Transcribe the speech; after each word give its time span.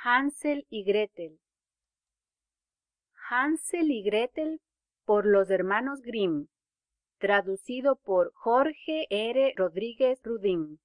Hansel 0.00 0.64
y 0.70 0.84
Gretel 0.84 1.40
Hansel 3.28 3.90
y 3.90 4.04
Gretel 4.04 4.60
por 5.04 5.26
los 5.26 5.50
hermanos 5.50 6.02
Grimm 6.02 6.46
traducido 7.18 7.96
por 7.96 8.32
Jorge 8.34 9.08
R. 9.10 9.54
Rodríguez 9.56 10.20
Rudín 10.22 10.78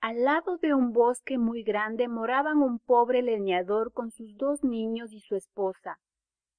Al 0.00 0.22
lado 0.22 0.58
de 0.58 0.74
un 0.74 0.92
bosque 0.92 1.36
muy 1.36 1.64
grande 1.64 2.06
moraban 2.06 2.58
un 2.58 2.78
pobre 2.78 3.20
leñador 3.20 3.92
con 3.92 4.12
sus 4.12 4.36
dos 4.36 4.62
niños 4.62 5.12
y 5.12 5.18
su 5.18 5.34
esposa, 5.34 5.98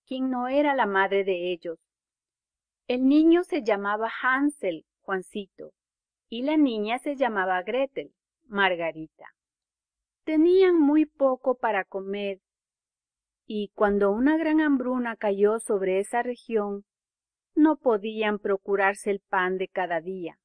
quien 0.05 0.29
no 0.29 0.49
era 0.49 0.75
la 0.75 0.87
madre 0.87 1.23
de 1.23 1.53
ellos. 1.53 1.79
El 2.89 3.07
niño 3.07 3.45
se 3.45 3.63
llamaba 3.63 4.11
Hansel, 4.21 4.85
Juancito, 5.03 5.71
y 6.27 6.41
la 6.41 6.57
niña 6.57 6.99
se 6.99 7.15
llamaba 7.15 7.63
Gretel, 7.63 8.13
Margarita. 8.47 9.34
Tenían 10.25 10.79
muy 10.79 11.05
poco 11.05 11.55
para 11.55 11.83
comer, 11.83 12.41
y 13.45 13.71
cuando 13.75 14.11
una 14.11 14.37
gran 14.37 14.59
hambruna 14.59 15.15
cayó 15.15 15.59
sobre 15.59 15.99
esa 15.99 16.23
región, 16.23 16.83
no 17.53 17.77
podían 17.77 18.39
procurarse 18.39 19.11
el 19.11 19.19
pan 19.19 19.59
de 19.59 19.67
cada 19.67 20.01
día. 20.01 20.39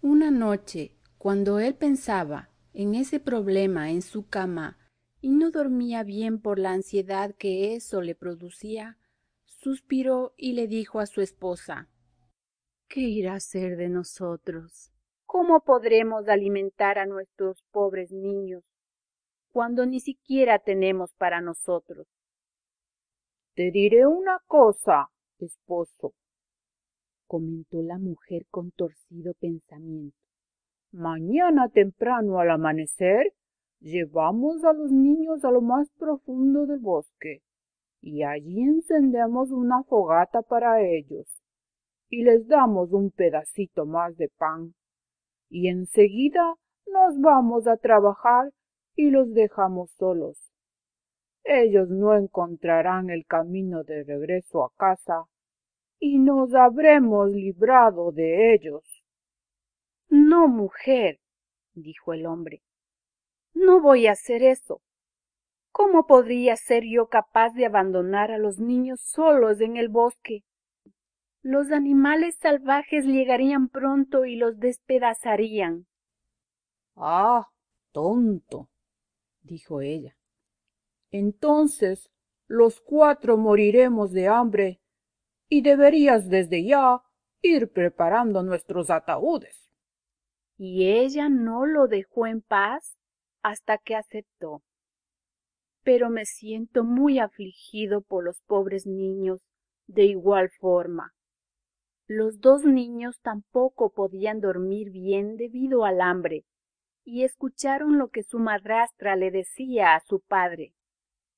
Una 0.00 0.30
noche, 0.30 0.96
cuando 1.18 1.58
él 1.58 1.74
pensaba 1.74 2.50
en 2.72 2.94
ese 2.94 3.18
problema 3.18 3.90
en 3.90 4.00
su 4.00 4.28
cama 4.28 4.78
y 5.20 5.30
no 5.30 5.50
dormía 5.50 6.04
bien 6.04 6.40
por 6.40 6.60
la 6.60 6.70
ansiedad 6.70 7.34
que 7.34 7.74
eso 7.74 8.00
le 8.00 8.14
producía, 8.14 8.96
suspiró 9.44 10.34
y 10.36 10.52
le 10.52 10.68
dijo 10.68 11.00
a 11.00 11.06
su 11.06 11.20
esposa 11.20 11.88
¿Qué 12.86 13.00
irá 13.00 13.34
a 13.34 13.40
ser 13.40 13.76
de 13.76 13.88
nosotros? 13.88 14.92
¿Cómo 15.26 15.64
podremos 15.64 16.28
alimentar 16.28 16.98
a 16.98 17.06
nuestros 17.06 17.64
pobres 17.72 18.12
niños? 18.12 18.62
Cuando 19.54 19.86
ni 19.86 20.00
siquiera 20.00 20.58
tenemos 20.58 21.14
para 21.14 21.40
nosotros. 21.40 22.08
Te 23.54 23.70
diré 23.70 24.04
una 24.04 24.40
cosa, 24.48 25.10
esposo, 25.38 26.12
comentó 27.28 27.80
la 27.80 27.98
mujer 27.98 28.46
con 28.50 28.72
torcido 28.72 29.32
pensamiento. 29.34 30.18
Mañana 30.90 31.68
temprano 31.68 32.40
al 32.40 32.50
amanecer 32.50 33.32
llevamos 33.78 34.64
a 34.64 34.72
los 34.72 34.90
niños 34.90 35.44
a 35.44 35.52
lo 35.52 35.60
más 35.60 35.88
profundo 36.00 36.66
del 36.66 36.80
bosque 36.80 37.40
y 38.00 38.24
allí 38.24 38.60
encendemos 38.60 39.52
una 39.52 39.84
fogata 39.84 40.42
para 40.42 40.82
ellos 40.82 41.28
y 42.08 42.24
les 42.24 42.48
damos 42.48 42.90
un 42.90 43.12
pedacito 43.12 43.86
más 43.86 44.16
de 44.16 44.30
pan 44.36 44.74
y 45.48 45.68
enseguida 45.68 46.56
nos 46.86 47.20
vamos 47.20 47.68
a 47.68 47.76
trabajar 47.76 48.50
y 48.96 49.10
los 49.10 49.32
dejamos 49.32 49.90
solos. 49.92 50.52
Ellos 51.44 51.88
no 51.88 52.16
encontrarán 52.16 53.10
el 53.10 53.26
camino 53.26 53.84
de 53.84 54.04
regreso 54.04 54.64
a 54.64 54.72
casa 54.76 55.24
y 55.98 56.18
nos 56.18 56.54
habremos 56.54 57.30
librado 57.30 58.12
de 58.12 58.54
ellos. 58.54 59.04
No, 60.08 60.48
mujer, 60.48 61.20
dijo 61.74 62.12
el 62.12 62.26
hombre, 62.26 62.62
no 63.52 63.80
voy 63.80 64.06
a 64.06 64.12
hacer 64.12 64.42
eso. 64.42 64.80
¿Cómo 65.70 66.06
podría 66.06 66.56
ser 66.56 66.84
yo 66.84 67.08
capaz 67.08 67.50
de 67.50 67.66
abandonar 67.66 68.30
a 68.30 68.38
los 68.38 68.58
niños 68.58 69.00
solos 69.00 69.60
en 69.60 69.76
el 69.76 69.88
bosque? 69.88 70.44
Los 71.42 71.72
animales 71.72 72.36
salvajes 72.36 73.04
llegarían 73.04 73.68
pronto 73.68 74.24
y 74.24 74.36
los 74.36 74.58
despedazarían. 74.58 75.86
Ah, 76.96 77.48
tonto, 77.92 78.68
dijo 79.44 79.80
ella. 79.80 80.16
Entonces 81.10 82.10
los 82.46 82.80
cuatro 82.80 83.36
moriremos 83.36 84.12
de 84.12 84.28
hambre 84.28 84.80
y 85.48 85.62
deberías 85.62 86.28
desde 86.28 86.64
ya 86.64 87.02
ir 87.42 87.70
preparando 87.70 88.42
nuestros 88.42 88.90
ataúdes. 88.90 89.70
Y 90.56 90.88
ella 90.88 91.28
no 91.28 91.66
lo 91.66 91.86
dejó 91.86 92.26
en 92.26 92.42
paz 92.42 92.96
hasta 93.42 93.78
que 93.78 93.94
aceptó. 93.94 94.62
Pero 95.82 96.10
me 96.10 96.24
siento 96.24 96.82
muy 96.82 97.18
afligido 97.18 98.00
por 98.00 98.24
los 98.24 98.40
pobres 98.42 98.86
niños 98.86 99.40
de 99.86 100.04
igual 100.04 100.50
forma. 100.58 101.12
Los 102.06 102.40
dos 102.40 102.64
niños 102.64 103.20
tampoco 103.20 103.90
podían 103.90 104.40
dormir 104.40 104.90
bien 104.90 105.36
debido 105.36 105.84
al 105.84 106.00
hambre 106.00 106.44
y 107.04 107.24
escucharon 107.24 107.98
lo 107.98 108.08
que 108.08 108.22
su 108.22 108.38
madrastra 108.38 109.14
le 109.16 109.30
decía 109.30 109.94
a 109.94 110.00
su 110.00 110.20
padre. 110.20 110.74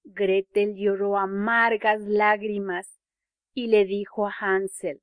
Gretel 0.05 0.77
lloró 0.77 1.19
amargas 1.19 2.01
lágrimas 2.01 3.01
y 3.53 3.67
le 3.67 3.85
dijo 3.85 4.27
a 4.27 4.33
Hansel 4.39 5.03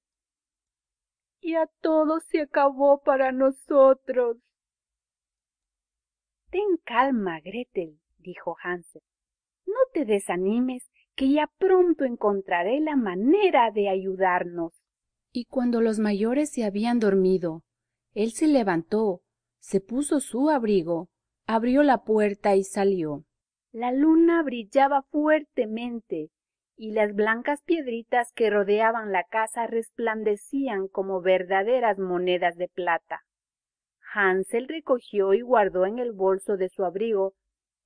Ya 1.42 1.68
todo 1.82 2.22
se 2.22 2.42
acabó 2.42 3.02
para 3.02 3.32
nosotros. 3.32 4.38
Ten 6.50 6.78
calma, 6.86 7.42
Gretel, 7.42 8.00
dijo 8.18 8.56
Hansel. 8.64 9.02
No 9.66 9.80
te 9.92 10.06
desanimes, 10.06 10.90
que 11.16 11.30
ya 11.30 11.52
pronto 11.58 12.06
encontraré 12.06 12.80
la 12.80 12.96
manera 12.96 13.72
de 13.72 13.90
ayudarnos. 13.90 14.74
Y 15.32 15.46
cuando 15.46 15.82
los 15.82 16.00
mayores 16.00 16.52
se 16.52 16.64
habían 16.64 17.00
dormido, 17.00 17.64
él 18.14 18.32
se 18.32 18.48
levantó 18.48 19.22
se 19.64 19.80
puso 19.80 20.20
su 20.20 20.50
abrigo, 20.50 21.08
abrió 21.48 21.84
la 21.84 22.04
puerta 22.04 22.54
y 22.54 22.66
salió. 22.66 23.24
La 23.72 23.94
luna 23.94 24.44
brillaba 24.44 25.04
fuertemente 25.04 26.30
y 26.76 26.92
las 26.92 27.16
blancas 27.16 27.62
piedritas 27.64 28.34
que 28.34 28.50
rodeaban 28.50 29.14
la 29.14 29.24
casa 29.24 29.66
resplandecían 29.66 30.90
como 30.90 31.22
verdaderas 31.22 31.98
monedas 31.98 32.58
de 32.58 32.68
plata. 32.68 33.22
Hansel 34.14 34.68
recogió 34.68 35.34
y 35.34 35.40
guardó 35.40 35.86
en 35.86 35.98
el 35.98 36.12
bolso 36.12 36.58
de 36.58 36.68
su 36.68 36.84
abrigo 36.84 37.34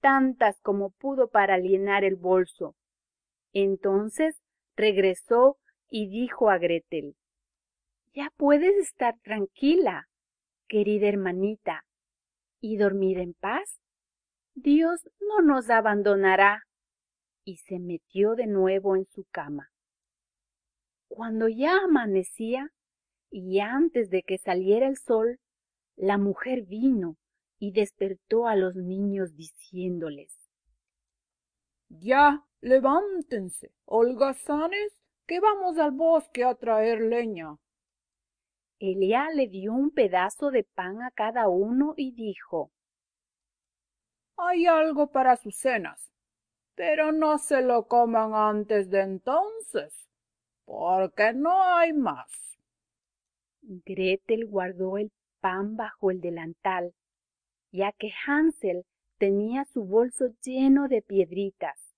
tantas 0.02 0.60
como 0.62 0.90
pudo 0.90 1.30
para 1.30 1.60
llenar 1.60 2.04
el 2.04 2.16
bolso. 2.16 2.76
Entonces 3.54 4.42
regresó 4.76 5.58
y 5.90 6.10
dijo 6.10 6.50
a 6.50 6.58
Gretel 6.58 7.16
Ya 8.16 8.32
puedes 8.36 8.76
estar 8.78 9.16
tranquila 9.20 10.08
querida 10.68 11.08
hermanita, 11.08 11.86
y 12.60 12.78
dormir 12.78 13.20
en 13.20 13.34
paz. 13.34 13.80
Dios 14.56 15.08
no 15.20 15.42
nos 15.42 15.70
abandonará. 15.70 16.64
Y 17.44 17.58
se 17.58 17.80
metió 17.80 18.36
de 18.36 18.48
nuevo 18.48 18.96
en 18.96 19.06
su 19.06 19.26
cama. 19.32 19.72
Cuando 21.08 21.48
ya 21.48 21.78
amanecía, 21.86 22.72
y 23.30 23.60
antes 23.60 24.10
de 24.10 24.24
que 24.24 24.38
saliera 24.38 24.88
el 24.88 24.98
sol, 24.98 25.40
la 25.96 26.18
mujer 26.18 26.64
vino 26.64 27.18
y 27.60 27.72
despertó 27.72 28.48
a 28.48 28.56
los 28.56 28.76
niños 28.76 29.36
diciéndoles 29.36 30.36
Ya, 31.90 32.46
levántense, 32.62 33.72
holgazanes, 33.86 34.94
que 35.26 35.40
vamos 35.40 35.78
al 35.78 35.92
bosque 35.92 36.44
a 36.44 36.56
traer 36.56 37.02
leña. 37.02 37.58
Le 38.80 39.48
dio 39.48 39.74
un 39.74 39.90
pedazo 39.90 40.52
de 40.52 40.64
pan 40.64 41.02
a 41.02 41.10
cada 41.10 41.50
uno 41.50 41.96
y 41.98 42.12
dijo, 42.12 42.72
Hay 44.38 44.68
algo 44.68 45.08
para 45.12 45.36
sus 45.36 45.56
cenas, 45.56 46.12
pero 46.76 47.12
no 47.12 47.40
se 47.40 47.62
lo 47.64 47.88
coman 47.88 48.36
antes 48.36 48.92
de 48.92 49.02
entonces, 49.02 50.08
porque 50.66 51.34
no 51.34 51.64
hay 51.76 51.92
más. 51.94 52.60
Gretel 53.62 54.46
guardó 54.46 54.98
el 54.98 55.12
pan 55.40 55.76
bajo 55.76 56.12
el 56.12 56.22
delantal, 56.22 56.94
ya 57.72 57.92
que 57.92 58.12
Hansel 58.28 58.86
tenía 59.18 59.66
su 59.66 59.86
bolso 59.86 60.28
lleno 60.44 60.88
de 60.88 61.02
piedritas. 61.02 61.96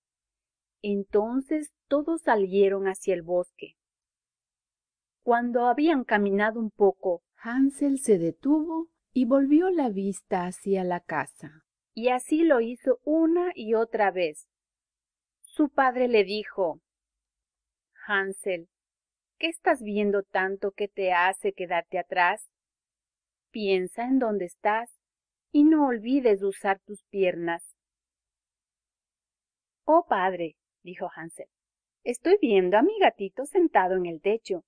Entonces 0.82 1.70
todos 1.88 2.22
salieron 2.22 2.88
hacia 2.88 3.12
el 3.12 3.22
bosque. 3.22 3.76
Cuando 5.30 5.66
habían 5.66 6.02
caminado 6.02 6.58
un 6.58 6.72
poco, 6.72 7.22
Hansel 7.36 8.00
se 8.00 8.18
detuvo 8.18 8.88
y 9.12 9.26
volvió 9.26 9.70
la 9.70 9.88
vista 9.88 10.44
hacia 10.44 10.82
la 10.82 10.98
casa. 10.98 11.62
Y 11.94 12.08
así 12.08 12.42
lo 12.42 12.60
hizo 12.60 12.98
una 13.04 13.52
y 13.54 13.74
otra 13.74 14.10
vez. 14.10 14.48
Su 15.42 15.68
padre 15.68 16.08
le 16.08 16.24
dijo, 16.24 16.80
Hansel, 18.08 18.68
¿qué 19.38 19.46
estás 19.46 19.84
viendo 19.84 20.24
tanto 20.24 20.72
que 20.72 20.88
te 20.88 21.12
hace 21.12 21.52
quedarte 21.52 22.00
atrás? 22.00 22.50
Piensa 23.52 24.06
en 24.06 24.18
dónde 24.18 24.46
estás 24.46 24.98
y 25.52 25.62
no 25.62 25.86
olvides 25.86 26.42
usar 26.42 26.80
tus 26.80 27.04
piernas. 27.04 27.76
Oh 29.84 30.06
padre, 30.08 30.56
dijo 30.82 31.08
Hansel, 31.14 31.46
estoy 32.02 32.36
viendo 32.42 32.76
a 32.76 32.82
mi 32.82 32.98
gatito 32.98 33.46
sentado 33.46 33.94
en 33.94 34.06
el 34.06 34.20
techo 34.20 34.64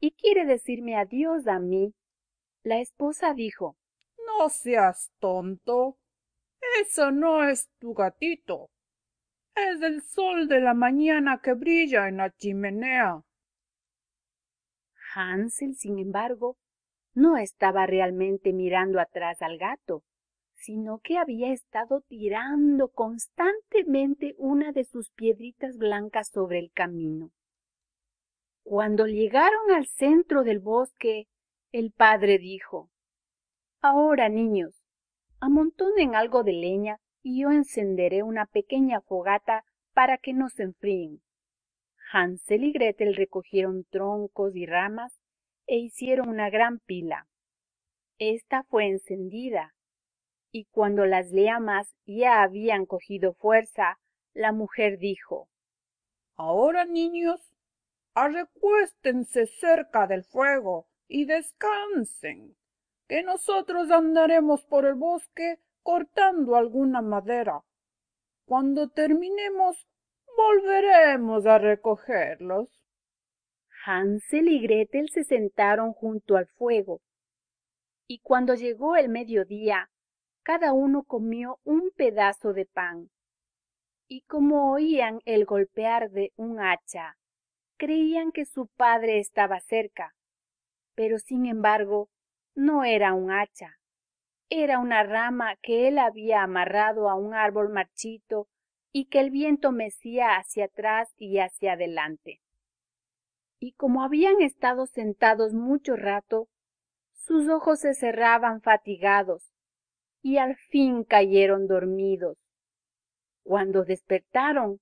y 0.00 0.12
quiere 0.12 0.44
decirme 0.44 0.96
adiós 0.96 1.46
a 1.46 1.58
mí. 1.58 1.94
La 2.62 2.80
esposa 2.80 3.34
dijo, 3.34 3.76
No 4.26 4.48
seas 4.48 5.10
tonto. 5.18 5.98
Eso 6.80 7.10
no 7.10 7.44
es 7.44 7.68
tu 7.78 7.94
gatito. 7.94 8.70
Es 9.54 9.80
el 9.80 10.02
sol 10.02 10.48
de 10.48 10.60
la 10.60 10.74
mañana 10.74 11.40
que 11.42 11.54
brilla 11.54 12.08
en 12.08 12.18
la 12.18 12.30
chimenea. 12.30 13.22
Hansel, 15.14 15.76
sin 15.76 15.98
embargo, 15.98 16.58
no 17.14 17.38
estaba 17.38 17.86
realmente 17.86 18.52
mirando 18.52 19.00
atrás 19.00 19.40
al 19.40 19.56
gato, 19.56 20.02
sino 20.54 20.98
que 20.98 21.16
había 21.16 21.52
estado 21.52 22.02
tirando 22.02 22.88
constantemente 22.88 24.34
una 24.36 24.72
de 24.72 24.84
sus 24.84 25.10
piedritas 25.10 25.78
blancas 25.78 26.28
sobre 26.28 26.58
el 26.58 26.70
camino. 26.72 27.30
Cuando 28.68 29.06
llegaron 29.06 29.70
al 29.70 29.86
centro 29.86 30.42
del 30.42 30.58
bosque, 30.58 31.28
el 31.70 31.92
padre 31.92 32.38
dijo, 32.38 32.90
Ahora, 33.80 34.28
niños, 34.28 34.74
amontonen 35.38 36.16
algo 36.16 36.42
de 36.42 36.54
leña 36.54 36.98
y 37.22 37.42
yo 37.42 37.52
encenderé 37.52 38.24
una 38.24 38.44
pequeña 38.46 39.00
fogata 39.02 39.62
para 39.94 40.18
que 40.18 40.32
no 40.32 40.48
se 40.48 40.64
enfríen. 40.64 41.22
Hansel 42.12 42.64
y 42.64 42.72
Gretel 42.72 43.14
recogieron 43.14 43.84
troncos 43.84 44.56
y 44.56 44.66
ramas 44.66 45.16
e 45.68 45.76
hicieron 45.76 46.28
una 46.28 46.50
gran 46.50 46.80
pila. 46.80 47.28
Esta 48.18 48.64
fue 48.64 48.88
encendida, 48.88 49.76
y 50.50 50.64
cuando 50.72 51.06
las 51.06 51.30
llamas 51.30 51.94
ya 52.04 52.42
habían 52.42 52.84
cogido 52.84 53.32
fuerza, 53.34 54.00
la 54.32 54.50
mujer 54.50 54.98
dijo 54.98 55.48
Ahora, 56.34 56.84
niños, 56.84 57.55
arrecuéstense 58.16 59.46
cerca 59.46 60.06
del 60.06 60.24
fuego 60.24 60.86
y 61.06 61.26
descansen, 61.26 62.56
que 63.06 63.22
nosotros 63.22 63.90
andaremos 63.90 64.64
por 64.64 64.86
el 64.86 64.94
bosque 64.94 65.60
cortando 65.82 66.56
alguna 66.56 67.02
madera. 67.02 67.60
Cuando 68.46 68.88
terminemos, 68.88 69.86
volveremos 70.34 71.44
a 71.44 71.58
recogerlos. 71.58 72.80
Hansel 73.84 74.48
y 74.48 74.60
Gretel 74.60 75.10
se 75.10 75.22
sentaron 75.22 75.92
junto 75.92 76.38
al 76.38 76.46
fuego, 76.46 77.02
y 78.06 78.20
cuando 78.20 78.54
llegó 78.54 78.96
el 78.96 79.10
mediodía, 79.10 79.90
cada 80.42 80.72
uno 80.72 81.02
comió 81.02 81.60
un 81.64 81.90
pedazo 81.94 82.54
de 82.54 82.64
pan. 82.64 83.10
Y 84.08 84.22
como 84.22 84.72
oían 84.72 85.20
el 85.26 85.44
golpear 85.44 86.10
de 86.10 86.32
un 86.36 86.60
hacha, 86.60 87.18
creían 87.76 88.32
que 88.32 88.44
su 88.44 88.66
padre 88.66 89.18
estaba 89.18 89.60
cerca, 89.60 90.14
pero 90.94 91.18
sin 91.18 91.46
embargo 91.46 92.08
no 92.54 92.84
era 92.84 93.14
un 93.14 93.30
hacha, 93.30 93.78
era 94.48 94.78
una 94.78 95.02
rama 95.02 95.56
que 95.56 95.88
él 95.88 95.98
había 95.98 96.42
amarrado 96.42 97.10
a 97.10 97.14
un 97.14 97.34
árbol 97.34 97.68
marchito 97.68 98.48
y 98.92 99.06
que 99.06 99.20
el 99.20 99.30
viento 99.30 99.72
mecía 99.72 100.36
hacia 100.36 100.66
atrás 100.66 101.12
y 101.18 101.38
hacia 101.38 101.72
adelante. 101.72 102.40
Y 103.58 103.72
como 103.72 104.02
habían 104.02 104.40
estado 104.40 104.86
sentados 104.86 105.52
mucho 105.52 105.96
rato, 105.96 106.48
sus 107.12 107.48
ojos 107.48 107.80
se 107.80 107.94
cerraban 107.94 108.60
fatigados 108.62 109.52
y 110.22 110.38
al 110.38 110.56
fin 110.56 111.04
cayeron 111.04 111.66
dormidos. 111.66 112.38
Cuando 113.42 113.84
despertaron, 113.84 114.80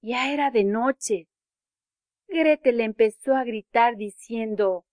ya 0.00 0.32
era 0.32 0.50
de 0.50 0.64
noche 0.64 1.28
Gretel 2.28 2.80
empezó 2.80 3.34
a 3.34 3.44
gritar 3.44 3.96
diciendo 3.96 4.84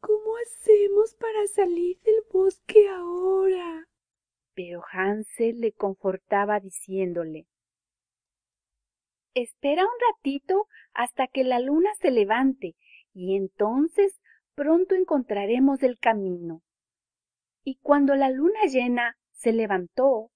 ¿Cómo 0.00 0.36
hacemos 0.42 1.14
para 1.14 1.46
salir 1.48 2.00
del 2.00 2.22
bosque 2.32 2.88
ahora? 2.88 3.88
Pero 4.54 4.82
Hansel 4.92 5.60
le 5.60 5.72
confortaba 5.72 6.60
diciéndole 6.60 7.46
Espera 9.34 9.84
un 9.84 9.98
ratito 10.14 10.66
hasta 10.92 11.26
que 11.26 11.44
la 11.44 11.60
luna 11.60 11.90
se 12.00 12.10
levante 12.10 12.74
y 13.12 13.36
entonces 13.36 14.20
pronto 14.54 14.94
encontraremos 14.94 15.82
el 15.82 15.98
camino. 15.98 16.62
Y 17.62 17.76
cuando 17.76 18.14
la 18.14 18.30
luna 18.30 18.60
llena 18.64 19.16
se 19.32 19.52
levantó, 19.52 20.30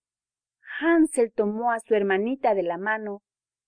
Hansel 0.80 1.32
tomó 1.32 1.72
a 1.72 1.80
su 1.80 1.94
hermanita 1.94 2.54
de 2.54 2.62
la 2.62 2.78
mano 2.78 3.22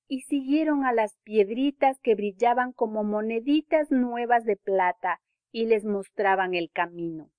y 0.09 0.23
siguieron 0.23 0.85
a 0.85 0.93
las 0.93 1.17
piedritas 1.25 1.99
que 2.01 2.15
brillaban 2.15 2.73
como 2.73 3.05
moneditas 3.05 3.91
nuevas 3.91 4.45
de 4.45 4.57
plata 4.57 5.21
y 5.51 5.67
les 5.67 5.85
mostraban 5.85 6.55
el 6.55 6.71
camino. 6.71 7.31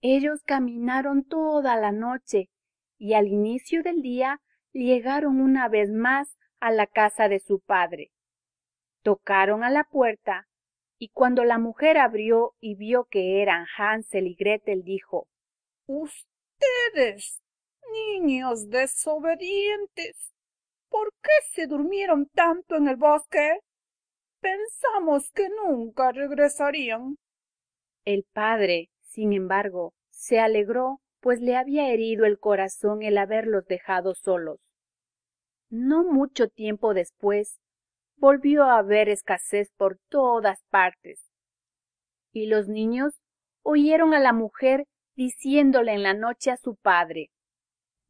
Ellos 0.00 0.42
caminaron 0.44 1.24
toda 1.24 1.76
la 1.76 1.92
noche 1.92 2.50
y 2.98 3.14
al 3.14 3.28
inicio 3.28 3.82
del 3.82 4.02
día 4.02 4.40
llegaron 4.72 5.40
una 5.40 5.68
vez 5.68 5.90
más 5.90 6.36
a 6.60 6.70
la 6.70 6.86
casa 6.86 7.28
de 7.28 7.40
su 7.40 7.60
padre. 7.60 8.12
Tocaron 9.02 9.64
a 9.64 9.70
la 9.70 9.84
puerta 9.84 10.48
y 10.98 11.08
cuando 11.10 11.44
la 11.44 11.58
mujer 11.58 11.98
abrió 11.98 12.54
y 12.60 12.74
vio 12.74 13.04
que 13.04 13.42
eran 13.42 13.66
Hansel 13.76 14.26
y 14.26 14.34
Gretel 14.34 14.82
dijo 14.82 15.28
Ustedes, 15.86 17.42
niños 17.92 18.68
desobedientes, 18.70 20.34
¿Por 20.88 21.12
qué 21.22 21.30
se 21.52 21.66
durmieron 21.66 22.26
tanto 22.26 22.76
en 22.76 22.88
el 22.88 22.96
bosque? 22.96 23.60
Pensamos 24.40 25.30
que 25.32 25.48
nunca 25.48 26.12
regresarían. 26.12 27.16
El 28.04 28.24
padre, 28.32 28.90
sin 29.02 29.32
embargo, 29.32 29.94
se 30.10 30.38
alegró, 30.38 31.00
pues 31.20 31.40
le 31.40 31.56
había 31.56 31.90
herido 31.90 32.24
el 32.24 32.38
corazón 32.38 33.02
el 33.02 33.18
haberlos 33.18 33.66
dejado 33.66 34.14
solos. 34.14 34.60
No 35.68 36.04
mucho 36.04 36.48
tiempo 36.48 36.94
después, 36.94 37.58
volvió 38.16 38.64
a 38.64 38.78
haber 38.78 39.08
escasez 39.08 39.72
por 39.76 39.98
todas 40.08 40.62
partes. 40.70 41.20
Y 42.32 42.46
los 42.46 42.68
niños 42.68 43.20
oyeron 43.62 44.14
a 44.14 44.20
la 44.20 44.32
mujer 44.32 44.86
diciéndole 45.16 45.92
en 45.92 46.02
la 46.02 46.14
noche 46.14 46.50
a 46.50 46.56
su 46.56 46.76
padre 46.76 47.30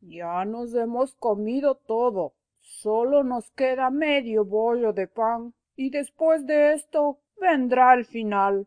Ya 0.00 0.44
nos 0.44 0.74
hemos 0.74 1.14
comido 1.14 1.76
todo. 1.76 2.34
Solo 2.66 3.22
nos 3.22 3.48
queda 3.52 3.90
medio 3.90 4.44
bollo 4.44 4.92
de 4.92 5.06
pan 5.06 5.54
y 5.76 5.90
después 5.90 6.44
de 6.46 6.72
esto 6.72 7.20
vendrá 7.40 7.94
el 7.94 8.04
final. 8.04 8.66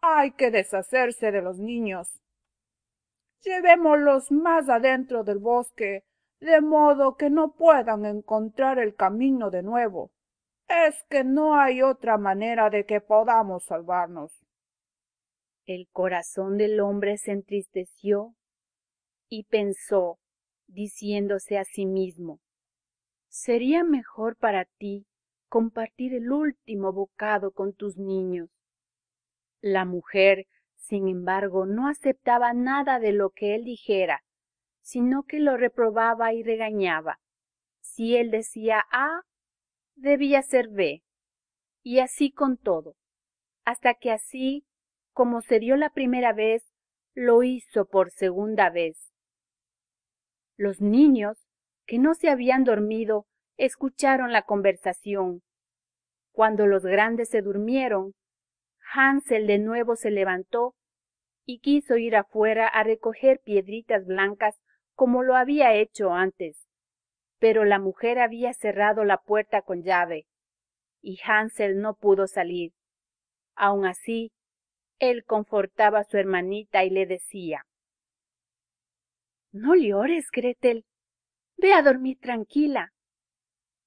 Hay 0.00 0.32
que 0.32 0.50
deshacerse 0.50 1.30
de 1.30 1.42
los 1.42 1.60
niños. 1.60 2.20
Llevémoslos 3.42 4.32
más 4.32 4.68
adentro 4.68 5.22
del 5.22 5.38
bosque, 5.38 6.02
de 6.40 6.60
modo 6.60 7.16
que 7.16 7.30
no 7.30 7.52
puedan 7.52 8.04
encontrar 8.04 8.80
el 8.80 8.96
camino 8.96 9.50
de 9.50 9.62
nuevo. 9.62 10.10
Es 10.68 11.04
que 11.04 11.22
no 11.22 11.54
hay 11.54 11.82
otra 11.82 12.18
manera 12.18 12.68
de 12.68 12.84
que 12.84 13.00
podamos 13.00 13.64
salvarnos. 13.64 14.44
El 15.66 15.88
corazón 15.92 16.58
del 16.58 16.80
hombre 16.80 17.16
se 17.16 17.30
entristeció 17.30 18.34
y 19.28 19.44
pensó, 19.44 20.18
diciéndose 20.66 21.58
a 21.58 21.64
sí 21.64 21.86
mismo 21.86 22.40
Sería 23.38 23.84
mejor 23.84 24.36
para 24.36 24.64
ti 24.64 25.06
compartir 25.50 26.14
el 26.14 26.32
último 26.32 26.94
bocado 26.94 27.52
con 27.52 27.74
tus 27.74 27.98
niños. 27.98 28.48
La 29.60 29.84
mujer, 29.84 30.46
sin 30.74 31.06
embargo, 31.06 31.66
no 31.66 31.86
aceptaba 31.86 32.54
nada 32.54 32.98
de 32.98 33.12
lo 33.12 33.28
que 33.28 33.54
él 33.54 33.64
dijera, 33.64 34.24
sino 34.80 35.24
que 35.24 35.38
lo 35.38 35.58
reprobaba 35.58 36.32
y 36.32 36.42
regañaba. 36.42 37.20
Si 37.82 38.16
él 38.16 38.30
decía 38.30 38.86
A, 38.90 39.20
debía 39.96 40.40
ser 40.40 40.68
B, 40.68 41.02
y 41.82 41.98
así 41.98 42.32
con 42.32 42.56
todo, 42.56 42.96
hasta 43.66 43.92
que 43.92 44.12
así, 44.12 44.64
como 45.12 45.42
se 45.42 45.60
dio 45.60 45.76
la 45.76 45.90
primera 45.90 46.32
vez, 46.32 46.72
lo 47.12 47.42
hizo 47.42 47.84
por 47.84 48.10
segunda 48.10 48.70
vez. 48.70 49.12
Los 50.56 50.80
niños 50.80 51.45
que 51.86 51.98
no 51.98 52.14
se 52.14 52.28
habían 52.28 52.64
dormido, 52.64 53.26
escucharon 53.56 54.32
la 54.32 54.42
conversación. 54.42 55.42
Cuando 56.32 56.66
los 56.66 56.84
grandes 56.84 57.30
se 57.30 57.42
durmieron, 57.42 58.12
Hansel 58.92 59.46
de 59.46 59.58
nuevo 59.58 59.96
se 59.96 60.10
levantó 60.10 60.74
y 61.44 61.60
quiso 61.60 61.96
ir 61.96 62.16
afuera 62.16 62.66
a 62.66 62.82
recoger 62.82 63.40
piedritas 63.40 64.04
blancas 64.04 64.60
como 64.94 65.22
lo 65.22 65.36
había 65.36 65.74
hecho 65.74 66.12
antes. 66.12 66.66
Pero 67.38 67.64
la 67.64 67.78
mujer 67.78 68.18
había 68.18 68.52
cerrado 68.52 69.04
la 69.04 69.18
puerta 69.18 69.62
con 69.62 69.82
llave, 69.82 70.26
y 71.00 71.20
Hansel 71.24 71.80
no 71.80 71.94
pudo 71.94 72.26
salir. 72.26 72.72
Aun 73.54 73.86
así, 73.86 74.32
él 74.98 75.24
confortaba 75.24 76.00
a 76.00 76.04
su 76.04 76.16
hermanita 76.16 76.84
y 76.84 76.90
le 76.90 77.06
decía 77.06 77.66
No 79.52 79.74
llores, 79.74 80.30
Gretel. 80.32 80.84
Ve 81.58 81.72
a 81.72 81.82
dormir 81.82 82.18
tranquila. 82.20 82.92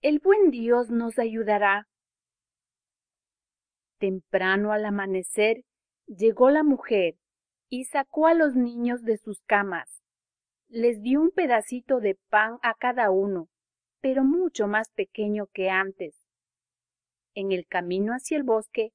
El 0.01 0.19
buen 0.19 0.49
Dios 0.49 0.89
nos 0.89 1.19
ayudará. 1.19 1.87
Temprano 3.99 4.71
al 4.71 4.85
amanecer 4.85 5.65
llegó 6.07 6.49
la 6.49 6.63
mujer 6.63 7.15
y 7.69 7.83
sacó 7.85 8.25
a 8.25 8.33
los 8.33 8.55
niños 8.55 9.03
de 9.03 9.17
sus 9.17 9.41
camas. 9.43 10.01
les 10.67 11.01
dio 11.01 11.19
un 11.19 11.31
pedacito 11.31 11.99
de 11.99 12.15
pan 12.29 12.59
a 12.61 12.75
cada 12.75 13.09
uno, 13.09 13.49
pero 14.01 14.23
mucho 14.23 14.67
más 14.67 14.91
pequeño 14.91 15.47
que 15.51 15.69
antes. 15.69 16.15
En 17.33 17.51
el 17.51 17.65
camino 17.65 18.13
hacia 18.13 18.37
el 18.37 18.43
bosque, 18.43 18.91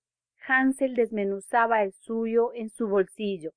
Hansel 0.47 0.95
desmenuzaba 0.95 1.83
el 1.83 1.93
suyo 1.93 2.53
en 2.55 2.71
su 2.71 2.87
bolsillo 2.87 3.53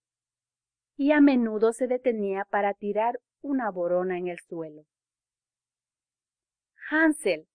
y 0.96 1.12
a 1.12 1.22
menudo 1.22 1.74
se 1.74 1.88
detenía 1.88 2.46
para 2.50 2.74
tirar 2.74 3.20
una 3.42 3.70
borona 3.70 4.18
en 4.18 4.28
el 4.28 4.40
suelo. 4.40 4.86
Hansel, 6.90 7.48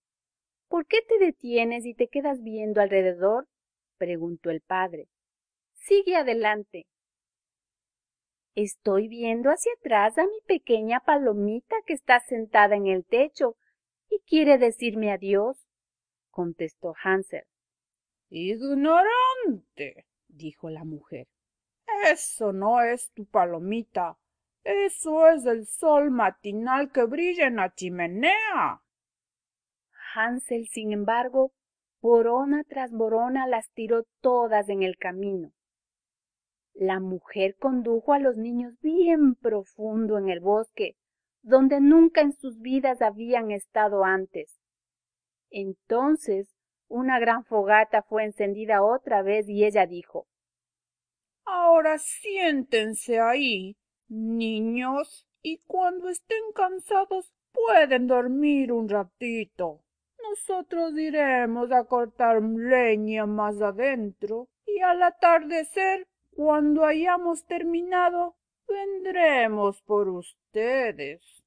¿por 0.69 0.87
qué 0.87 0.99
te 1.09 1.19
detienes 1.19 1.87
y 1.87 1.95
te 1.95 2.09
quedas 2.09 2.43
viendo 2.43 2.81
alrededor? 2.81 3.49
preguntó 3.97 4.51
el 4.51 4.61
padre. 4.61 5.09
Sigue 5.75 6.17
adelante. 6.17 6.87
Estoy 8.55 9.09
viendo 9.09 9.51
hacia 9.51 9.73
atrás 9.79 10.19
a 10.19 10.27
mi 10.27 10.41
pequeña 10.47 11.01
palomita 11.01 11.77
que 11.87 11.95
está 11.95 12.21
sentada 12.21 12.77
en 12.77 12.87
el 12.87 13.05
techo 13.05 13.57
y 14.11 14.21
quiere 14.27 14.59
decirme 14.59 15.11
adiós, 15.11 15.57
contestó 16.31 16.95
Hansel. 17.03 17.45
Ignorante, 18.29 20.07
dijo 20.29 20.69
la 20.69 20.85
mujer. 20.85 21.27
Eso 22.05 22.53
no 22.53 22.83
es 22.83 23.11
tu 23.13 23.25
palomita. 23.25 24.19
Eso 24.65 25.29
es 25.29 25.47
el 25.47 25.67
sol 25.67 26.11
matinal 26.11 26.93
que 26.93 27.05
brilla 27.05 27.47
en 27.47 27.57
la 27.57 27.75
chimenea. 27.75 28.83
Hansel, 30.15 30.67
sin 30.69 30.93
embargo, 30.93 31.53
borona 32.01 32.65
tras 32.65 32.93
borona 32.93 33.47
las 33.47 33.71
tiró 33.73 34.05
todas 34.21 34.69
en 34.69 34.83
el 34.83 34.97
camino. 34.97 35.53
La 36.75 37.01
mujer 37.01 37.57
condujo 37.59 38.13
a 38.13 38.19
los 38.19 38.37
niños 38.37 38.75
bien 38.81 39.35
profundo 39.35 40.19
en 40.19 40.29
el 40.29 40.41
bosque, 40.41 40.97
donde 41.43 41.81
nunca 41.81 42.21
en 42.21 42.33
sus 42.33 42.61
vidas 42.61 43.03
habían 43.03 43.51
estado 43.51 44.05
antes. 44.05 44.59
Entonces 45.51 46.57
una 46.89 47.19
gran 47.19 47.45
fogata 47.45 48.03
fue 48.03 48.25
encendida 48.25 48.83
otra 48.83 49.23
vez 49.23 49.49
y 49.49 49.65
ella 49.65 49.87
dijo 49.87 50.27
Ahora 51.45 51.99
siéntense 51.99 53.19
ahí, 53.19 53.77
niños, 54.09 55.27
y 55.41 55.59
cuando 55.67 56.11
estén 56.11 56.43
cansados 56.55 57.33
pueden 57.53 58.07
dormir 58.07 58.73
un 58.73 58.91
ratito. 58.91 59.83
Nosotros 60.29 60.97
iremos 60.99 61.71
a 61.73 61.85
cortar 61.85 62.43
leña 62.43 63.27
más 63.27 63.61
adentro 63.61 64.49
y 64.67 64.81
al 64.81 65.03
atardecer 65.03 66.07
cuando 66.31 66.85
hayamos 66.85 67.45
terminado, 67.45 68.37
vendremos 68.67 69.83
por 69.83 70.09
ustedes. 70.09 71.45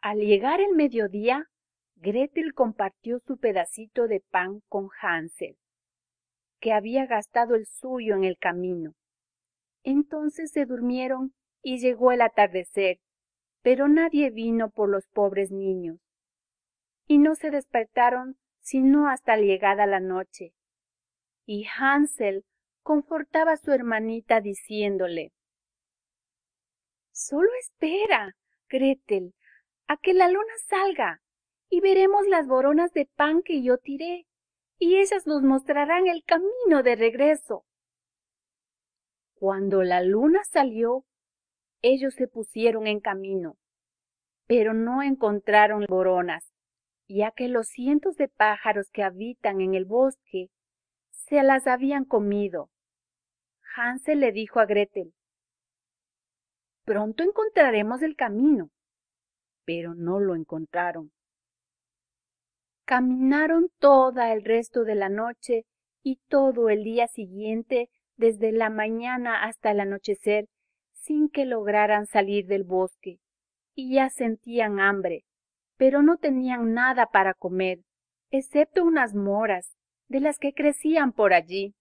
Al 0.00 0.18
llegar 0.18 0.60
el 0.60 0.74
mediodía, 0.74 1.48
Gretel 1.96 2.52
compartió 2.52 3.20
su 3.20 3.38
pedacito 3.38 4.08
de 4.08 4.20
pan 4.20 4.60
con 4.68 4.88
Hansel, 5.00 5.56
que 6.60 6.72
había 6.72 7.06
gastado 7.06 7.54
el 7.54 7.66
suyo 7.66 8.16
en 8.16 8.24
el 8.24 8.36
camino. 8.36 8.94
Entonces 9.84 10.50
se 10.50 10.66
durmieron 10.66 11.32
y 11.62 11.78
llegó 11.78 12.10
el 12.10 12.22
atardecer, 12.22 12.98
pero 13.62 13.88
nadie 13.88 14.30
vino 14.30 14.70
por 14.70 14.88
los 14.88 15.06
pobres 15.06 15.50
niños, 15.50 15.98
y 17.06 17.18
no 17.18 17.34
se 17.34 17.50
despertaron 17.50 18.36
sino 18.60 19.08
hasta 19.08 19.36
llegada 19.36 19.86
la 19.86 20.00
noche. 20.00 20.54
Y 21.44 21.66
Hansel 21.78 22.44
confortaba 22.82 23.52
a 23.52 23.56
su 23.56 23.72
hermanita 23.72 24.40
diciéndole 24.40 25.32
Solo 27.12 27.48
espera, 27.60 28.34
Gretel, 28.68 29.34
a 29.86 29.96
que 29.98 30.14
la 30.14 30.28
luna 30.28 30.54
salga, 30.66 31.20
y 31.68 31.80
veremos 31.80 32.26
las 32.26 32.46
boronas 32.46 32.92
de 32.92 33.06
pan 33.06 33.42
que 33.42 33.62
yo 33.62 33.78
tiré, 33.78 34.26
y 34.78 34.96
ellas 34.96 35.26
nos 35.26 35.42
mostrarán 35.42 36.08
el 36.08 36.24
camino 36.24 36.82
de 36.82 36.96
regreso. 36.96 37.64
Cuando 39.34 39.82
la 39.82 40.02
luna 40.02 40.42
salió, 40.44 41.04
ellos 41.82 42.14
se 42.14 42.26
pusieron 42.26 42.86
en 42.86 43.00
camino, 43.00 43.58
pero 44.46 44.72
no 44.72 45.02
encontraron 45.02 45.84
boronas, 45.86 46.53
ya 47.08 47.30
que 47.30 47.48
los 47.48 47.68
cientos 47.68 48.16
de 48.16 48.28
pájaros 48.28 48.90
que 48.90 49.02
habitan 49.02 49.60
en 49.60 49.74
el 49.74 49.84
bosque 49.84 50.50
se 51.10 51.42
las 51.42 51.66
habían 51.66 52.04
comido. 52.04 52.70
Hansel 53.76 54.20
le 54.20 54.32
dijo 54.32 54.60
a 54.60 54.66
Gretel, 54.66 55.12
Pronto 56.84 57.22
encontraremos 57.22 58.02
el 58.02 58.14
camino. 58.14 58.70
Pero 59.64 59.94
no 59.94 60.20
lo 60.20 60.34
encontraron. 60.34 61.12
Caminaron 62.84 63.70
toda 63.78 64.34
el 64.34 64.44
resto 64.44 64.84
de 64.84 64.94
la 64.94 65.08
noche 65.08 65.64
y 66.02 66.16
todo 66.28 66.68
el 66.68 66.84
día 66.84 67.08
siguiente, 67.08 67.88
desde 68.16 68.52
la 68.52 68.68
mañana 68.68 69.44
hasta 69.44 69.70
el 69.70 69.80
anochecer, 69.80 70.48
sin 70.92 71.30
que 71.30 71.46
lograran 71.46 72.06
salir 72.06 72.46
del 72.46 72.62
bosque, 72.62 73.18
y 73.74 73.94
ya 73.94 74.10
sentían 74.10 74.80
hambre, 74.80 75.24
pero 75.76 76.02
no 76.02 76.16
tenían 76.16 76.72
nada 76.72 77.06
para 77.06 77.34
comer, 77.34 77.78
excepto 78.30 78.84
unas 78.84 79.14
moras, 79.14 79.76
de 80.08 80.20
las 80.20 80.38
que 80.38 80.52
crecían 80.52 81.12
por 81.12 81.32
allí 81.32 81.74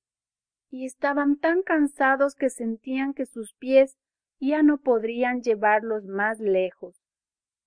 y 0.73 0.85
estaban 0.85 1.37
tan 1.37 1.61
cansados 1.61 2.33
que 2.33 2.49
sentían 2.49 3.13
que 3.13 3.27
sus 3.27 3.53
pies 3.59 3.95
ya 4.39 4.63
no 4.63 4.79
podrían 4.79 5.41
llevarlos 5.41 6.05
más 6.05 6.39
lejos, 6.39 6.95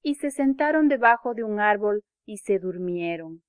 y 0.03 0.17
se 0.17 0.33
sentaron 0.33 0.89
debajo 0.89 1.33
de 1.33 1.45
un 1.45 1.61
árbol 1.61 2.03
y 2.25 2.39
se 2.39 2.59
durmieron. 2.59 3.43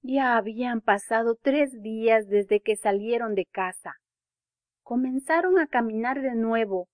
Ya 0.00 0.38
habían 0.38 0.80
pasado 0.80 1.36
tres 1.38 1.82
días 1.82 2.26
desde 2.26 2.60
que 2.60 2.74
salieron 2.74 3.34
de 3.34 3.44
casa. 3.44 3.96
Comenzaron 4.82 5.58
a 5.58 5.66
caminar 5.66 6.22
de 6.22 6.34
nuevo, 6.34 6.88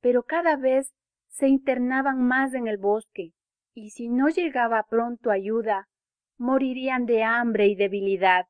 pero 0.00 0.22
cada 0.22 0.56
vez 0.56 0.94
se 1.28 1.48
internaban 1.48 2.26
más 2.26 2.54
en 2.54 2.66
el 2.66 2.78
bosque, 2.78 3.32
y 3.76 3.90
si 3.90 4.08
no 4.08 4.30
llegaba 4.30 4.86
pronto 4.88 5.30
ayuda, 5.30 5.86
morirían 6.38 7.04
de 7.04 7.22
hambre 7.22 7.66
y 7.66 7.74
debilidad. 7.74 8.46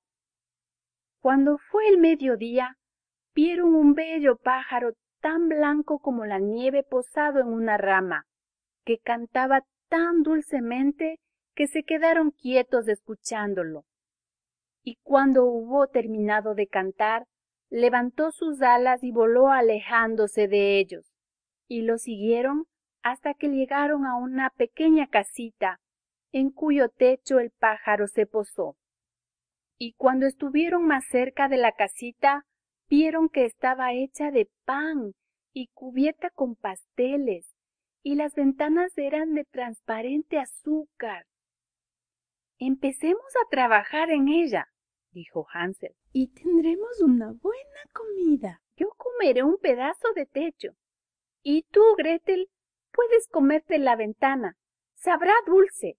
Cuando 1.20 1.58
fue 1.58 1.88
el 1.88 1.98
mediodía, 1.98 2.76
vieron 3.34 3.74
un 3.74 3.94
bello 3.94 4.36
pájaro 4.36 4.92
tan 5.20 5.48
blanco 5.48 5.98
como 5.98 6.24
la 6.24 6.38
nieve 6.38 6.84
posado 6.84 7.40
en 7.40 7.48
una 7.48 7.76
rama, 7.76 8.24
que 8.84 8.98
cantaba 8.98 9.62
tan 9.88 10.22
dulcemente 10.22 11.18
que 11.56 11.66
se 11.66 11.82
quedaron 11.82 12.30
quietos 12.30 12.86
escuchándolo. 12.86 13.84
Y 14.84 14.96
cuando 15.02 15.44
hubo 15.44 15.88
terminado 15.88 16.54
de 16.54 16.68
cantar, 16.68 17.26
levantó 17.68 18.30
sus 18.30 18.62
alas 18.62 19.02
y 19.02 19.10
voló 19.10 19.48
alejándose 19.48 20.46
de 20.46 20.78
ellos, 20.78 21.12
y 21.66 21.82
lo 21.82 21.98
siguieron 21.98 22.66
hasta 23.10 23.34
que 23.34 23.48
llegaron 23.48 24.06
a 24.06 24.16
una 24.16 24.50
pequeña 24.50 25.06
casita, 25.06 25.80
en 26.32 26.50
cuyo 26.50 26.88
techo 26.88 27.38
el 27.38 27.50
pájaro 27.50 28.06
se 28.06 28.26
posó 28.26 28.76
y 29.78 29.92
cuando 29.94 30.26
estuvieron 30.26 30.86
más 30.86 31.04
cerca 31.06 31.48
de 31.48 31.58
la 31.58 31.72
casita, 31.72 32.46
vieron 32.88 33.28
que 33.28 33.44
estaba 33.44 33.92
hecha 33.92 34.30
de 34.30 34.48
pan 34.64 35.12
y 35.52 35.68
cubierta 35.68 36.30
con 36.30 36.56
pasteles, 36.56 37.54
y 38.02 38.14
las 38.14 38.34
ventanas 38.34 38.96
eran 38.96 39.34
de 39.34 39.44
transparente 39.44 40.38
azúcar. 40.38 41.26
Empecemos 42.58 43.36
a 43.36 43.48
trabajar 43.50 44.10
en 44.10 44.28
ella, 44.28 44.68
dijo 45.10 45.46
Hansel, 45.52 45.94
y 46.12 46.28
tendremos 46.28 47.00
una 47.02 47.32
buena 47.32 47.80
comida. 47.92 48.62
Yo 48.76 48.90
comeré 48.96 49.42
un 49.42 49.58
pedazo 49.58 50.12
de 50.14 50.26
techo, 50.26 50.72
y 51.42 51.62
tú, 51.70 51.82
Gretel, 51.96 52.48
puedes 52.96 53.28
comerte 53.28 53.78
la 53.78 53.94
ventana. 53.94 54.56
Sabrá 54.94 55.34
dulce. 55.46 55.98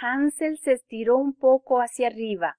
Hansel 0.00 0.58
se 0.58 0.72
estiró 0.72 1.18
un 1.18 1.34
poco 1.34 1.80
hacia 1.80 2.08
arriba 2.08 2.58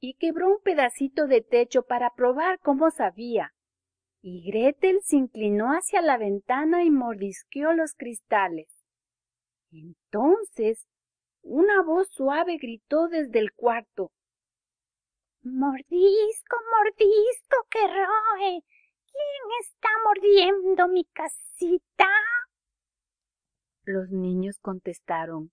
y 0.00 0.14
quebró 0.14 0.48
un 0.48 0.60
pedacito 0.62 1.26
de 1.26 1.42
techo 1.42 1.82
para 1.82 2.14
probar 2.14 2.60
cómo 2.60 2.90
sabía. 2.90 3.52
Y 4.20 4.50
Gretel 4.50 5.00
se 5.02 5.16
inclinó 5.16 5.70
hacia 5.70 6.00
la 6.02 6.16
ventana 6.16 6.84
y 6.84 6.90
mordisqueó 6.90 7.72
los 7.72 7.94
cristales. 7.94 8.68
Entonces 9.72 10.86
una 11.42 11.82
voz 11.82 12.08
suave 12.10 12.58
gritó 12.58 13.08
desde 13.08 13.38
el 13.38 13.52
cuarto. 13.52 14.12
Mordisco, 15.42 16.56
mordisco, 16.76 17.66
que 17.70 17.86
roe. 17.86 18.62
¿Quién 19.06 19.50
está 19.62 19.88
mordiendo 20.04 20.88
mi 20.88 21.04
casita? 21.06 22.08
Los 23.90 24.10
niños 24.10 24.58
contestaron. 24.58 25.50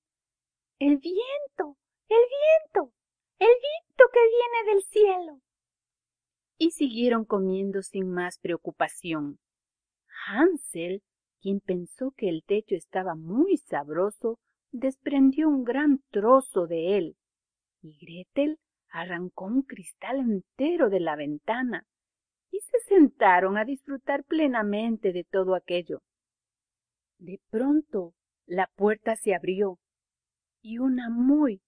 El 0.78 0.98
viento, 0.98 1.78
el 2.10 2.18
viento 2.20 2.92
el 3.40 3.48
viento 3.48 4.04
que 4.12 4.20
viene 4.30 4.74
del 4.74 4.84
cielo. 4.84 5.42
Y 6.58 6.72
siguieron 6.72 7.24
comiendo 7.24 7.82
sin 7.82 8.10
más 8.10 8.40
preocupación. 8.40 9.40
Hansel, 10.28 11.02
quien 11.42 11.62
pensó 11.62 12.12
que 12.12 12.28
el 12.28 12.44
techo 12.44 12.76
estaba 12.76 13.16
muy 13.16 13.56
sabroso, 13.56 14.38
desprendió 14.72 15.48
un 15.48 15.64
gran 15.64 16.00
trozo 16.12 16.68
de 16.68 16.98
él, 16.98 17.16
y 17.82 17.98
Gretel 18.02 18.60
arrancó 18.90 19.46
un 19.46 19.62
cristal 19.62 20.20
entero 20.20 20.90
de 20.90 21.00
la 21.00 21.16
ventana, 21.16 21.86
y 22.52 22.60
se 22.60 22.80
sentaron 22.88 23.58
a 23.58 23.64
disfrutar 23.64 24.26
plenamente 24.26 25.14
de 25.14 25.24
todo 25.24 25.56
aquello. 25.56 26.02
De 27.18 27.40
pronto 27.50 28.15
la 28.46 28.68
puerta 28.76 29.16
se 29.16 29.34
abrió, 29.34 29.80
y 30.62 30.80
una 30.80 31.10
muy, 31.10 31.62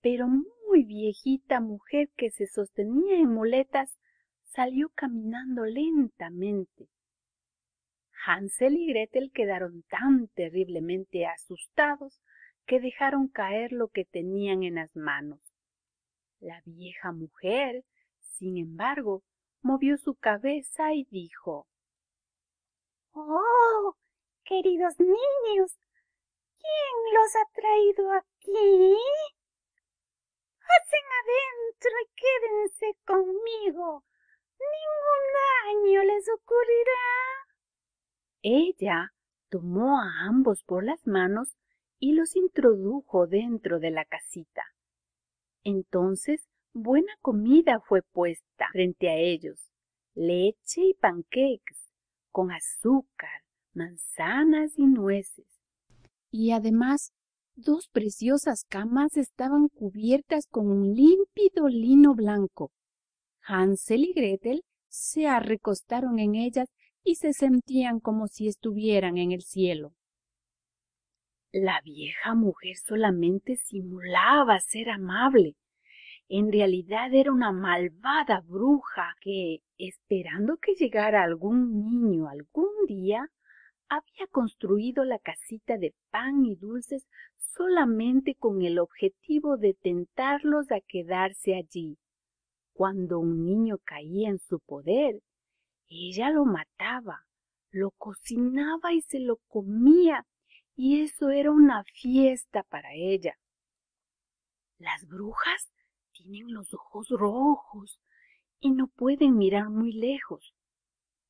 pero 0.00 0.28
muy 0.28 0.84
viejita 0.84 1.60
mujer 1.60 2.10
que 2.16 2.30
se 2.30 2.46
sostenía 2.46 3.16
en 3.16 3.32
muletas 3.32 3.96
salió 4.44 4.90
caminando 4.90 5.64
lentamente. 5.64 6.88
Hansel 8.26 8.76
y 8.76 8.86
Gretel 8.88 9.30
quedaron 9.32 9.84
tan 9.88 10.28
terriblemente 10.28 11.26
asustados 11.26 12.20
que 12.66 12.80
dejaron 12.80 13.28
caer 13.28 13.72
lo 13.72 13.88
que 13.88 14.04
tenían 14.04 14.64
en 14.64 14.76
las 14.76 14.94
manos. 14.96 15.40
La 16.40 16.60
vieja 16.64 17.12
mujer, 17.12 17.84
sin 18.20 18.56
embargo, 18.56 19.22
movió 19.62 19.96
su 19.96 20.14
cabeza 20.14 20.92
y 20.92 21.04
dijo 21.10 21.66
Oh, 23.12 23.96
queridos 24.44 24.98
niños, 24.98 25.78
¿quién 26.58 27.14
los 27.14 27.36
ha 27.36 27.44
traído 27.52 28.12
aquí? 28.12 28.96
Pasen 30.60 31.06
adentro 31.22 31.90
y 32.02 32.08
quédense 32.20 32.98
conmigo. 33.04 34.04
Ningún 34.58 35.22
daño 35.44 36.02
les 36.04 36.28
ocurrirá. 36.28 37.46
Ella 38.42 39.12
tomó 39.48 40.00
a 40.00 40.26
ambos 40.28 40.62
por 40.64 40.84
las 40.84 41.06
manos 41.06 41.56
y 41.98 42.12
los 42.12 42.36
introdujo 42.36 43.26
dentro 43.26 43.78
de 43.78 43.90
la 43.90 44.04
casita. 44.04 44.62
Entonces 45.62 46.48
buena 46.72 47.12
comida 47.22 47.80
fue 47.80 48.02
puesta 48.02 48.68
frente 48.72 49.08
a 49.08 49.16
ellos, 49.16 49.72
leche 50.14 50.82
y 50.82 50.94
pancakes, 50.94 51.90
con 52.30 52.52
azúcar, 52.52 53.42
manzanas 53.72 54.78
y 54.78 54.86
nueces. 54.86 55.55
Y 56.30 56.52
además 56.52 57.12
Dos 57.58 57.88
preciosas 57.88 58.66
camas 58.68 59.16
estaban 59.16 59.68
cubiertas 59.68 60.46
con 60.46 60.70
un 60.70 60.94
límpido 60.94 61.68
lino 61.68 62.14
blanco. 62.14 62.70
Hansel 63.40 64.04
y 64.04 64.12
Gretel 64.12 64.62
se 64.88 65.26
arrecostaron 65.26 66.18
en 66.18 66.34
ellas 66.34 66.68
y 67.02 67.14
se 67.14 67.32
sentían 67.32 67.98
como 67.98 68.26
si 68.26 68.46
estuvieran 68.46 69.16
en 69.16 69.32
el 69.32 69.40
cielo. 69.40 69.94
La 71.50 71.80
vieja 71.80 72.34
mujer 72.34 72.76
solamente 72.76 73.56
simulaba 73.56 74.60
ser 74.60 74.90
amable. 74.90 75.54
En 76.28 76.52
realidad 76.52 77.14
era 77.14 77.32
una 77.32 77.52
malvada 77.52 78.42
bruja 78.42 79.14
que, 79.22 79.60
esperando 79.78 80.58
que 80.58 80.74
llegara 80.74 81.24
algún 81.24 81.72
niño 81.72 82.28
algún 82.28 82.68
día, 82.86 83.30
había 83.88 84.26
construido 84.30 85.04
la 85.04 85.18
casita 85.18 85.78
de 85.78 85.94
pan 86.10 86.44
y 86.44 86.56
dulces 86.56 87.06
solamente 87.36 88.34
con 88.34 88.62
el 88.62 88.78
objetivo 88.78 89.56
de 89.56 89.74
tentarlos 89.74 90.70
a 90.70 90.80
quedarse 90.80 91.54
allí. 91.54 91.98
Cuando 92.72 93.18
un 93.18 93.44
niño 93.44 93.78
caía 93.84 94.28
en 94.28 94.38
su 94.38 94.60
poder, 94.60 95.20
ella 95.88 96.30
lo 96.30 96.44
mataba, 96.44 97.26
lo 97.70 97.92
cocinaba 97.92 98.92
y 98.92 99.02
se 99.02 99.20
lo 99.20 99.36
comía, 99.48 100.26
y 100.74 101.02
eso 101.02 101.30
era 101.30 101.50
una 101.50 101.84
fiesta 101.84 102.64
para 102.64 102.92
ella. 102.92 103.38
Las 104.78 105.06
brujas 105.06 105.70
tienen 106.12 106.52
los 106.52 106.74
ojos 106.74 107.08
rojos 107.08 108.00
y 108.60 108.70
no 108.72 108.88
pueden 108.88 109.38
mirar 109.38 109.70
muy 109.70 109.92
lejos, 109.92 110.54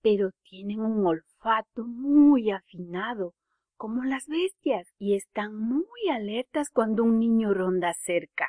pero 0.02 0.30
tienen 0.42 0.80
un 0.80 1.06
olfato 1.06 1.84
muy 1.84 2.50
afinado 2.50 3.34
como 3.76 4.04
las 4.04 4.26
bestias 4.26 4.88
y 4.98 5.16
están 5.16 5.54
muy 5.54 6.08
alertas 6.10 6.70
cuando 6.70 7.04
un 7.04 7.18
niño 7.18 7.52
ronda 7.52 7.92
cerca. 7.94 8.48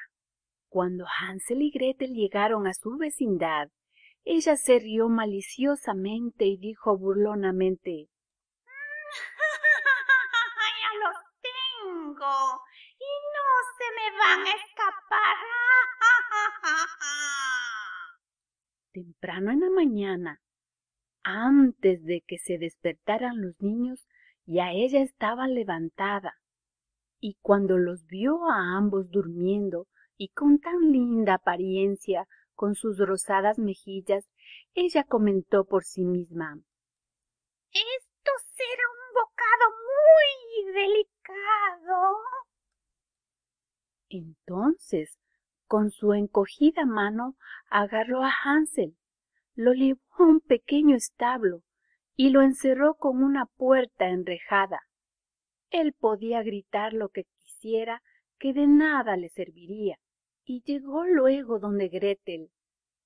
Cuando 0.69 1.05
Hansel 1.07 1.62
y 1.62 1.71
Gretel 1.71 2.13
llegaron 2.13 2.67
a 2.67 2.73
su 2.73 2.97
vecindad, 2.97 3.69
ella 4.23 4.55
se 4.57 4.79
rió 4.79 5.10
maliciosamente 5.10 6.45
y 6.45 6.57
dijo 6.57 6.97
burlonamente 6.97 8.07
Ya 10.81 10.91
los 11.01 11.15
tengo 11.41 12.62
y 12.99 13.12
no 13.33 13.45
se 13.77 13.88
me 13.95 14.07
van 14.17 14.41
a 14.45 14.51
escapar. 14.51 15.36
Temprano 18.91 19.51
en 19.51 19.60
la 19.62 19.69
mañana, 19.69 20.41
antes 21.29 22.03
de 22.05 22.23
que 22.25 22.37
se 22.37 22.57
despertaran 22.57 23.41
los 23.41 23.59
niños, 23.59 24.07
ya 24.45 24.71
ella 24.71 25.01
estaba 25.01 25.47
levantada, 25.47 26.35
y 27.19 27.37
cuando 27.41 27.77
los 27.77 28.05
vio 28.05 28.49
a 28.49 28.77
ambos 28.77 29.09
durmiendo 29.09 29.87
y 30.15 30.29
con 30.29 30.59
tan 30.59 30.91
linda 30.91 31.35
apariencia, 31.35 32.27
con 32.53 32.75
sus 32.75 32.97
rosadas 32.97 33.59
mejillas, 33.59 34.25
ella 34.73 35.03
comentó 35.03 35.65
por 35.65 35.83
sí 35.83 36.05
misma 36.05 36.59
Esto 37.71 38.31
será 38.55 38.83
un 38.89 39.13
bocado 39.13 39.65
muy 39.93 40.73
delicado. 40.73 42.17
Entonces, 44.09 45.19
con 45.67 45.91
su 45.91 46.13
encogida 46.13 46.85
mano, 46.85 47.35
agarró 47.69 48.23
a 48.23 48.31
Hansel, 48.43 48.96
lo 49.58 49.74
llevó 49.74 50.00
a 50.20 50.24
un 50.24 50.39
pequeño 50.39 50.96
establo 50.96 51.63
y 52.15 52.30
lo 52.30 52.43
encerró 52.43 52.93
con 52.93 53.24
una 53.24 53.48
puerta 53.48 54.08
enrejada. 54.08 54.82
Él 55.72 55.93
podía 55.93 56.43
gritar 56.43 56.93
lo 56.93 57.10
que 57.10 57.24
quisiera, 57.41 58.04
que 58.39 58.54
de 58.54 58.67
nada 58.67 59.17
le 59.17 59.30
serviría, 59.30 59.98
y 60.46 60.62
llegó 60.62 61.06
luego 61.06 61.58
donde 61.58 61.88
Gretel. 61.88 62.52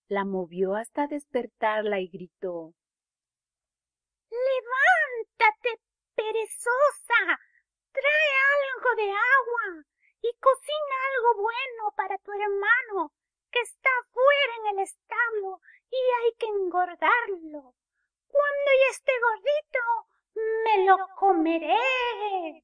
La 0.09 0.25
movió 0.25 0.75
hasta 0.75 1.07
despertarla 1.07 2.01
y 2.01 2.09
gritó 2.09 2.73
Levántate, 4.29 5.81
perezosa. 6.15 7.39
Trae 7.93 8.29
algo 8.51 8.95
de 8.97 9.09
agua 9.09 9.85
y 10.21 10.31
cocina 10.37 10.95
algo 11.15 11.43
bueno 11.43 11.93
para 11.95 12.17
tu 12.17 12.31
hermano, 12.33 13.13
que 13.51 13.59
está 13.59 13.89
fuera 14.11 14.53
en 14.59 14.77
el 14.77 14.83
establo 14.83 15.59
y 15.89 15.95
hay 15.95 16.33
que 16.37 16.47
engordarlo. 16.47 17.75
Cuando 18.27 18.69
ya 18.79 18.91
esté 18.91 19.11
gordito, 19.21 20.11
me 20.65 20.85
lo 20.85 20.97
comeré. 21.17 22.63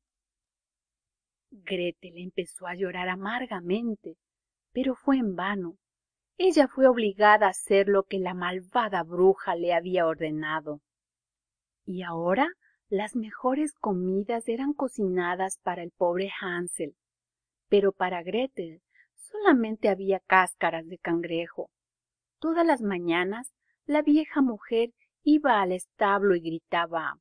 Gretel 1.52 2.18
empezó 2.18 2.68
a 2.68 2.76
llorar 2.76 3.10
amargamente, 3.10 4.16
pero 4.72 4.96
fue 4.96 5.18
en 5.18 5.36
vano. 5.36 5.78
Ella 6.38 6.68
fue 6.68 6.88
obligada 6.88 7.48
a 7.48 7.50
hacer 7.52 7.88
lo 7.88 8.04
que 8.04 8.20
la 8.20 8.34
malvada 8.34 9.04
bruja 9.04 9.56
le 9.56 9.74
había 9.74 10.06
ordenado. 10.06 10.82
Y 11.86 12.04
ahora 12.04 12.48
las 12.90 13.16
mejores 13.16 13.74
comidas 13.74 14.48
eran 14.48 14.74
cocinadas 14.74 15.60
para 15.64 15.84
el 15.84 15.92
pobre 15.92 16.32
Hansel, 16.40 16.96
pero 17.68 17.92
para 17.92 18.24
Gretel 18.24 18.82
solamente 19.32 19.90
había 19.90 20.20
cáscaras 20.20 20.88
de 20.88 20.98
cangrejo. 20.98 21.70
Todas 22.40 22.66
las 22.66 22.82
mañanas 22.82 23.54
la 23.86 24.02
vieja 24.02 24.42
mujer 24.42 24.92
iba 25.24 25.62
al 25.62 25.72
establo 25.72 26.36
y 26.36 26.42
gritaba 26.42 27.20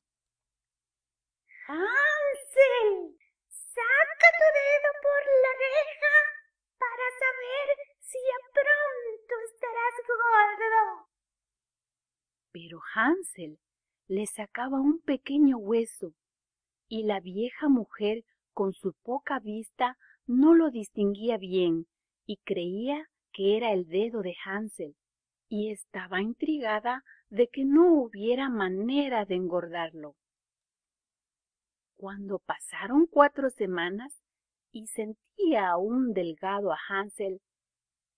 Hansel, 1.67 3.17
saca 3.49 4.27
tu 4.39 4.47
dedo 4.59 4.89
por 5.03 5.21
la 5.43 5.51
reja 5.65 6.15
para 6.77 7.05
saber 7.23 7.67
si 7.99 8.17
ya 8.17 8.39
pronto 8.53 9.33
estarás 9.51 9.95
gordo. 10.07 11.09
Pero 12.51 12.79
Hansel 12.95 13.59
le 14.07 14.25
sacaba 14.27 14.79
un 14.79 15.01
pequeño 15.01 15.57
hueso 15.57 16.13
y 16.87 17.03
la 17.03 17.19
vieja 17.19 17.67
mujer 17.67 18.23
con 18.53 18.73
su 18.73 18.93
poca 19.03 19.39
vista 19.39 19.97
no 20.25 20.55
lo 20.55 20.69
distinguía 20.69 21.37
bien 21.37 21.87
y 22.27 22.37
creía 22.43 23.07
que 23.31 23.57
era 23.57 23.71
el 23.71 23.87
dedo 23.87 24.21
de 24.21 24.35
Hansel 24.45 24.95
y 25.49 25.71
estaba 25.71 26.21
intrigada 26.21 27.03
de 27.29 27.47
que 27.47 27.63
no 27.65 27.93
hubiera 27.93 28.49
manera 28.49 29.25
de 29.25 29.35
engordarlo. 29.35 30.15
Cuando 31.95 32.39
pasaron 32.39 33.07
cuatro 33.07 33.49
semanas 33.49 34.21
y 34.71 34.87
sentía 34.87 35.69
aún 35.69 36.13
delgado 36.13 36.71
a 36.71 36.77
Hansel, 36.89 37.41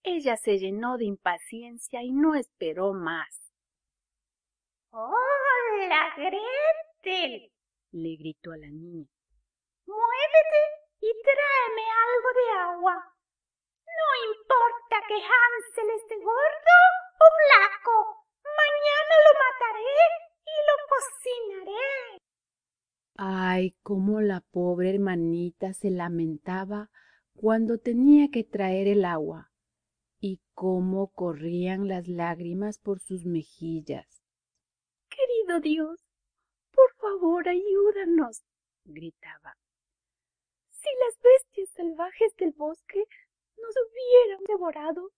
ella 0.03 0.35
se 0.37 0.57
llenó 0.57 0.97
de 0.97 1.05
impaciencia 1.05 2.01
y 2.03 2.11
no 2.11 2.35
esperó 2.35 2.93
más. 2.93 3.53
¡Hola, 4.91 6.13
Gretel! 6.17 7.51
le 7.91 8.15
gritó 8.15 8.51
a 8.51 8.57
la 8.57 8.67
niña. 8.67 9.07
Muévete 9.85 10.63
y 11.01 11.11
tráeme 11.23 11.85
algo 12.07 12.29
de 12.33 12.59
agua. 12.59 13.18
No 13.99 14.07
importa 14.31 14.95
que 15.07 15.15
Hansel 15.15 15.89
esté 15.97 16.15
gordo 16.17 16.77
o 17.23 17.27
flaco, 17.39 17.95
mañana 18.61 19.13
lo 19.25 19.31
mataré 19.43 19.99
y 20.45 20.55
lo 20.67 20.75
cocinaré. 20.91 22.19
Ay, 23.21 23.75
cómo 23.83 24.21
la 24.21 24.41
pobre 24.41 24.91
hermanita 24.91 25.73
se 25.73 25.89
lamentaba 25.89 26.89
cuando 27.35 27.77
tenía 27.77 28.29
que 28.31 28.43
traer 28.43 28.87
el 28.87 29.05
agua 29.05 29.51
y 30.19 30.41
cómo 30.53 31.11
corrían 31.13 31.87
las 31.87 32.07
lágrimas 32.07 32.79
por 32.79 32.99
sus 32.99 33.25
mejillas. 33.25 34.21
Querido 35.09 35.59
Dios, 35.59 35.99
por 36.71 36.93
favor 36.95 37.47
ayúdanos, 37.47 38.43
gritaba. 38.85 39.57
Si 40.69 40.89
las 41.05 41.19
bestias 41.21 41.69
salvajes 41.71 42.35
del 42.37 42.51
bosque 42.51 43.03
nos 43.61 43.75
hubieran 43.75 44.43
devorado, 44.45 45.11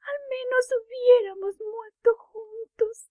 al 0.00 0.18
menos 0.30 0.68
hubiéramos 0.80 1.54
muerto 1.60 2.16
juntos. 2.16 3.08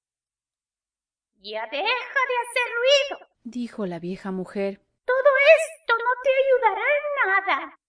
Ya 1.36 1.64
deja 1.66 1.80
de 1.80 2.38
hacer 2.44 2.68
ruido, 2.78 3.28
dijo 3.44 3.86
la 3.86 4.00
vieja 4.00 4.32
mujer. 4.32 4.82
Todo 5.06 5.32
esto 5.60 5.94
no 5.98 6.12
te 6.24 6.30
ayudará 6.44 6.82
en 6.82 7.30
nada. 7.30 7.80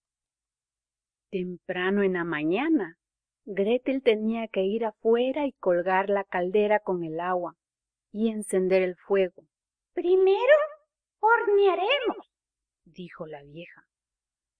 Temprano 1.29 2.03
en 2.03 2.13
la 2.13 2.23
mañana, 2.23 2.97
Gretel 3.45 4.01
tenía 4.01 4.47
que 4.47 4.61
ir 4.61 4.85
afuera 4.85 5.45
y 5.45 5.53
colgar 5.53 6.09
la 6.09 6.23
caldera 6.23 6.79
con 6.79 7.03
el 7.03 7.19
agua 7.19 7.55
y 8.11 8.29
encender 8.29 8.81
el 8.81 8.95
fuego. 8.95 9.43
Primero 9.93 10.55
hornearemos, 11.19 12.31
dijo 12.83 13.25
la 13.27 13.41
vieja. 13.43 13.85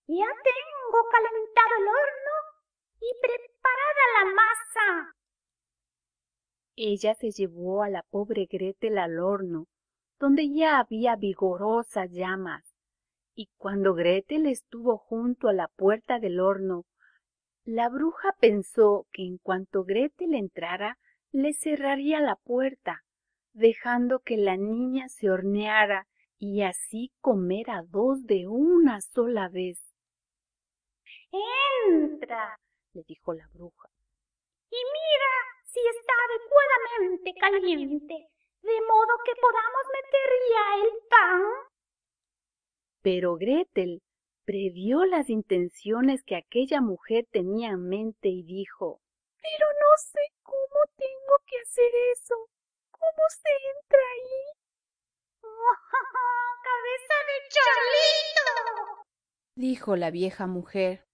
Ya 0.07 0.27
tengo 0.27 1.09
calentado 1.09 1.75
el 1.79 1.87
horno 1.87 2.35
y 2.99 3.09
preparada 3.21 4.03
la 4.13 4.33
masa. 4.35 5.15
Ella 6.75 7.15
se 7.15 7.31
llevó 7.31 7.81
a 7.81 7.89
la 7.89 8.03
pobre 8.03 8.45
Gretel 8.45 8.99
al 8.99 9.17
horno, 9.17 9.65
donde 10.19 10.53
ya 10.53 10.77
había 10.77 11.15
vigorosas 11.15 12.11
llamas, 12.11 12.75
y 13.33 13.49
cuando 13.57 13.95
Gretel 13.95 14.45
estuvo 14.45 14.99
junto 14.99 15.47
a 15.47 15.53
la 15.53 15.69
puerta 15.69 16.19
del 16.19 16.39
horno, 16.39 16.85
la 17.63 17.89
bruja 17.89 18.35
pensó 18.39 19.07
que 19.11 19.23
en 19.23 19.39
cuanto 19.39 19.85
Gretel 19.85 20.35
entrara, 20.35 20.99
le 21.31 21.53
cerraría 21.53 22.19
la 22.19 22.35
puerta, 22.35 23.03
dejando 23.53 24.19
que 24.19 24.37
la 24.37 24.55
niña 24.55 25.09
se 25.09 25.31
horneara 25.31 26.07
y 26.37 26.61
así 26.61 27.11
comer 27.21 27.71
a 27.71 27.81
dos 27.81 28.25
de 28.25 28.47
una 28.47 29.01
sola 29.01 29.49
vez. 29.49 29.94
Entra, 31.87 32.57
le 32.93 33.03
dijo 33.07 33.33
la 33.33 33.47
bruja. 33.53 33.89
Y 34.69 34.75
mira 34.75 35.33
si 35.63 35.79
está 35.79 36.13
adecuadamente 36.29 37.33
caliente, 37.39 38.13
de 38.61 38.81
modo 38.81 39.13
que 39.25 39.35
podamos 39.35 39.85
meter 39.93 40.29
ya 40.51 40.75
el 40.83 40.91
pan. 41.09 41.41
Pero 43.01 43.35
Gretel 43.35 44.01
previó 44.45 45.05
las 45.05 45.29
intenciones 45.29 46.23
que 46.23 46.35
aquella 46.35 46.81
mujer 46.81 47.25
tenía 47.31 47.69
en 47.69 47.87
mente 47.89 48.29
y 48.29 48.43
dijo 48.43 49.01
Pero 49.41 49.67
no 49.67 49.97
sé 49.97 50.21
cómo 50.43 50.79
tengo 50.95 51.35
que 51.47 51.57
hacer 51.59 51.91
eso. 52.13 52.35
¿Cómo 52.91 53.23
se 53.29 53.49
entra 53.75 53.99
ahí? 54.13 54.41
¡Cabeza 56.63 57.15
de 57.27 57.49
Charlito! 57.49 59.05
dijo 59.55 59.95
la 59.95 60.11
vieja 60.11 60.47
mujer. 60.47 61.05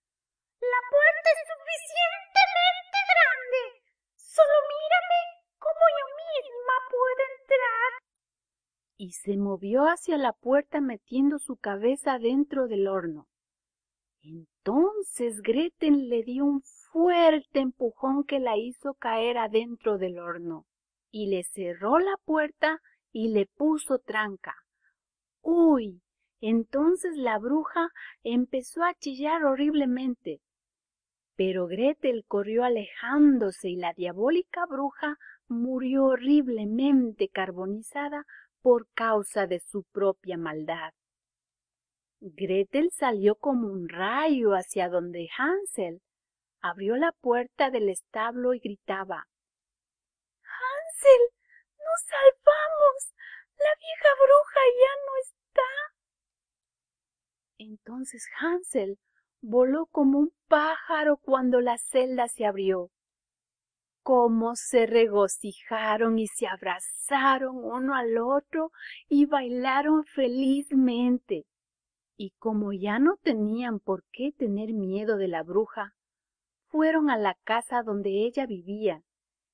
Suficientemente 1.72 2.98
grande. 3.12 3.62
Solo 4.16 4.56
mírame 4.72 5.20
cómo 5.58 5.84
yo 5.98 6.06
misma 6.20 6.76
puedo 6.90 7.22
entrar. 7.40 7.92
Y 8.98 9.12
se 9.14 9.38
movió 9.38 9.84
hacia 9.86 10.18
la 10.18 10.34
puerta 10.34 10.82
metiendo 10.82 11.40
su 11.40 11.56
cabeza 11.56 12.20
dentro 12.20 12.68
del 12.68 12.88
horno. 12.88 13.28
Entonces 14.22 15.42
Gretel 15.42 16.10
le 16.10 16.24
dio 16.24 16.46
un 16.46 16.62
fuerte 16.62 17.60
empujón 17.60 18.26
que 18.26 18.40
la 18.40 18.58
hizo 18.58 18.94
caer 18.96 19.38
adentro 19.38 19.98
del 19.98 20.20
horno 20.20 20.66
y 21.10 21.28
le 21.28 21.44
cerró 21.44 22.00
la 22.00 22.18
puerta 22.26 22.82
y 23.14 23.30
le 23.30 23.46
puso 23.46 24.00
tranca. 24.00 24.56
¡Uy! 25.42 26.02
Entonces 26.42 27.16
la 27.16 27.40
bruja 27.40 27.90
empezó 28.24 28.84
a 28.84 28.94
chillar 28.94 29.46
horriblemente. 29.46 30.42
Pero 31.44 31.66
Gretel 31.66 32.24
corrió 32.28 32.64
alejándose 32.64 33.70
y 33.70 33.76
la 33.76 33.94
diabólica 33.94 34.68
bruja 34.68 35.18
murió 35.48 36.06
horriblemente 36.06 37.30
carbonizada 37.30 38.28
por 38.62 38.88
causa 38.94 39.48
de 39.48 39.60
su 39.60 39.82
propia 39.92 40.38
maldad. 40.38 40.94
Gretel 42.20 42.92
salió 42.92 43.34
como 43.34 43.70
un 43.70 43.90
rayo 43.90 44.52
hacia 44.52 44.88
donde 44.88 45.30
Hansel 45.36 46.04
abrió 46.62 46.96
la 46.96 47.12
puerta 47.12 47.72
del 47.72 47.90
establo 47.90 48.54
y 48.54 48.60
gritaba 48.60 49.26
Hansel, 50.44 51.22
nos 51.80 52.02
salvamos. 52.06 53.16
La 53.58 53.74
vieja 53.80 54.10
bruja 54.24 54.62
ya 54.80 54.94
no 55.08 55.14
está. 55.24 55.70
Entonces 57.58 58.30
Hansel 58.40 59.00
voló 59.42 59.88
como 59.88 60.20
un 60.20 60.32
pájaro 60.48 61.18
cuando 61.18 61.62
la 61.62 61.78
celda 61.78 62.28
se 62.28 62.46
abrió. 62.46 62.90
Cómo 64.04 64.56
se 64.56 64.86
regocijaron 64.86 66.18
y 66.18 66.28
se 66.28 66.48
abrazaron 66.48 67.58
uno 67.58 67.96
al 67.96 68.18
otro 68.18 68.72
y 69.08 69.26
bailaron 69.26 70.04
felizmente. 70.06 71.46
Y 72.18 72.32
como 72.38 72.72
ya 72.74 73.00
no 73.00 73.18
tenían 73.18 73.80
por 73.80 74.04
qué 74.12 74.32
tener 74.32 74.74
miedo 74.74 75.18
de 75.18 75.28
la 75.28 75.44
bruja, 75.44 75.94
fueron 76.68 77.10
a 77.10 77.18
la 77.18 77.36
casa 77.44 77.84
donde 77.84 78.26
ella 78.26 78.46
vivía, 78.46 79.04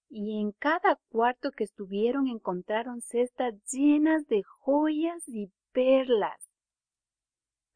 y 0.09 0.39
en 0.39 0.51
cada 0.51 0.97
cuarto 1.09 1.51
que 1.51 1.63
estuvieron 1.63 2.27
encontraron 2.27 3.01
cestas 3.01 3.53
llenas 3.71 4.27
de 4.27 4.43
joyas 4.43 5.23
y 5.27 5.51
perlas. 5.71 6.46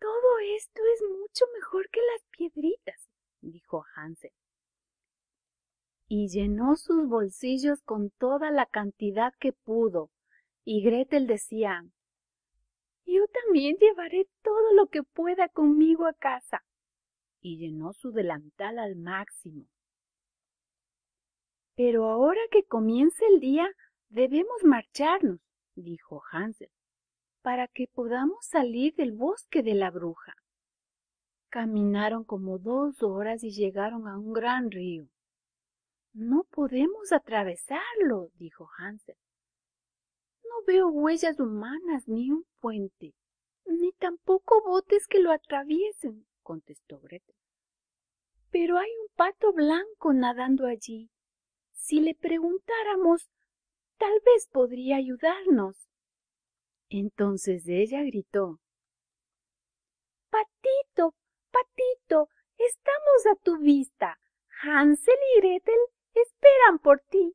Todo 0.01 0.39
esto 0.55 0.81
es 0.95 1.03
mucho 1.07 1.45
mejor 1.53 1.87
que 1.91 1.99
las 2.01 2.25
piedritas, 2.31 3.07
dijo 3.39 3.85
Hansel. 3.95 4.31
Y 6.07 6.27
llenó 6.27 6.75
sus 6.75 7.07
bolsillos 7.07 7.83
con 7.83 8.09
toda 8.09 8.49
la 8.49 8.65
cantidad 8.65 9.31
que 9.39 9.53
pudo, 9.53 10.09
y 10.65 10.81
Gretel 10.81 11.27
decía 11.27 11.85
Yo 13.05 13.27
también 13.27 13.77
llevaré 13.77 14.27
todo 14.41 14.73
lo 14.73 14.87
que 14.87 15.03
pueda 15.03 15.49
conmigo 15.49 16.07
a 16.07 16.13
casa. 16.13 16.63
Y 17.39 17.59
llenó 17.59 17.93
su 17.93 18.11
delantal 18.11 18.79
al 18.79 18.95
máximo. 18.95 19.67
Pero 21.75 22.05
ahora 22.05 22.41
que 22.49 22.63
comience 22.63 23.23
el 23.27 23.39
día, 23.39 23.69
debemos 24.09 24.63
marcharnos, 24.63 25.39
dijo 25.75 26.23
Hansel, 26.31 26.71
para 27.41 27.67
que 27.67 27.87
podamos 27.87 28.45
salir 28.45 28.95
del 28.95 29.11
bosque 29.11 29.63
de 29.63 29.73
la 29.73 29.91
bruja. 29.91 30.35
Caminaron 31.49 32.23
como 32.23 32.59
dos 32.59 33.03
horas 33.03 33.43
y 33.43 33.51
llegaron 33.51 34.07
a 34.07 34.17
un 34.17 34.31
gran 34.31 34.71
río. 34.71 35.07
No 36.13 36.45
podemos 36.49 37.11
atravesarlo, 37.11 38.29
dijo 38.35 38.69
Hansel. 38.77 39.15
No 40.43 40.65
veo 40.65 40.89
huellas 40.89 41.39
humanas 41.39 42.07
ni 42.07 42.31
un 42.31 42.45
puente, 42.59 43.13
ni 43.65 43.91
tampoco 43.93 44.61
botes 44.63 45.07
que 45.07 45.19
lo 45.19 45.31
atraviesen, 45.31 46.25
contestó 46.43 46.99
Gretel. 46.99 47.35
Pero 48.49 48.77
hay 48.77 48.89
un 49.01 49.15
pato 49.15 49.53
blanco 49.53 50.13
nadando 50.13 50.65
allí. 50.65 51.09
Si 51.71 52.01
le 52.01 52.13
preguntáramos, 52.13 53.29
tal 53.97 54.13
vez 54.25 54.47
podría 54.51 54.97
ayudarnos. 54.97 55.90
Entonces 56.93 57.63
ella 57.69 58.03
gritó 58.03 58.59
Patito, 60.29 61.15
patito, 61.49 62.27
estamos 62.57 63.25
a 63.31 63.35
tu 63.41 63.57
vista. 63.59 64.19
Hansel 64.61 65.15
y 65.37 65.39
Gretel 65.39 65.79
esperan 66.13 66.79
por 66.79 66.99
ti. 67.09 67.33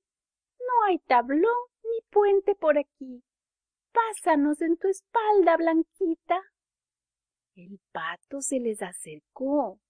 No 0.59 0.85
hay 0.87 0.99
tablón 0.99 1.40
ni 1.85 2.03
puente 2.11 2.55
por 2.55 2.77
aquí. 2.77 3.25
Pásanos 3.92 4.61
en 4.61 4.77
tu 4.77 4.88
espalda, 4.88 5.57
Blanquita. 5.57 6.42
El 7.55 7.81
pato 7.92 8.42
se 8.42 8.61
les 8.61 8.83
acercó 8.83 9.81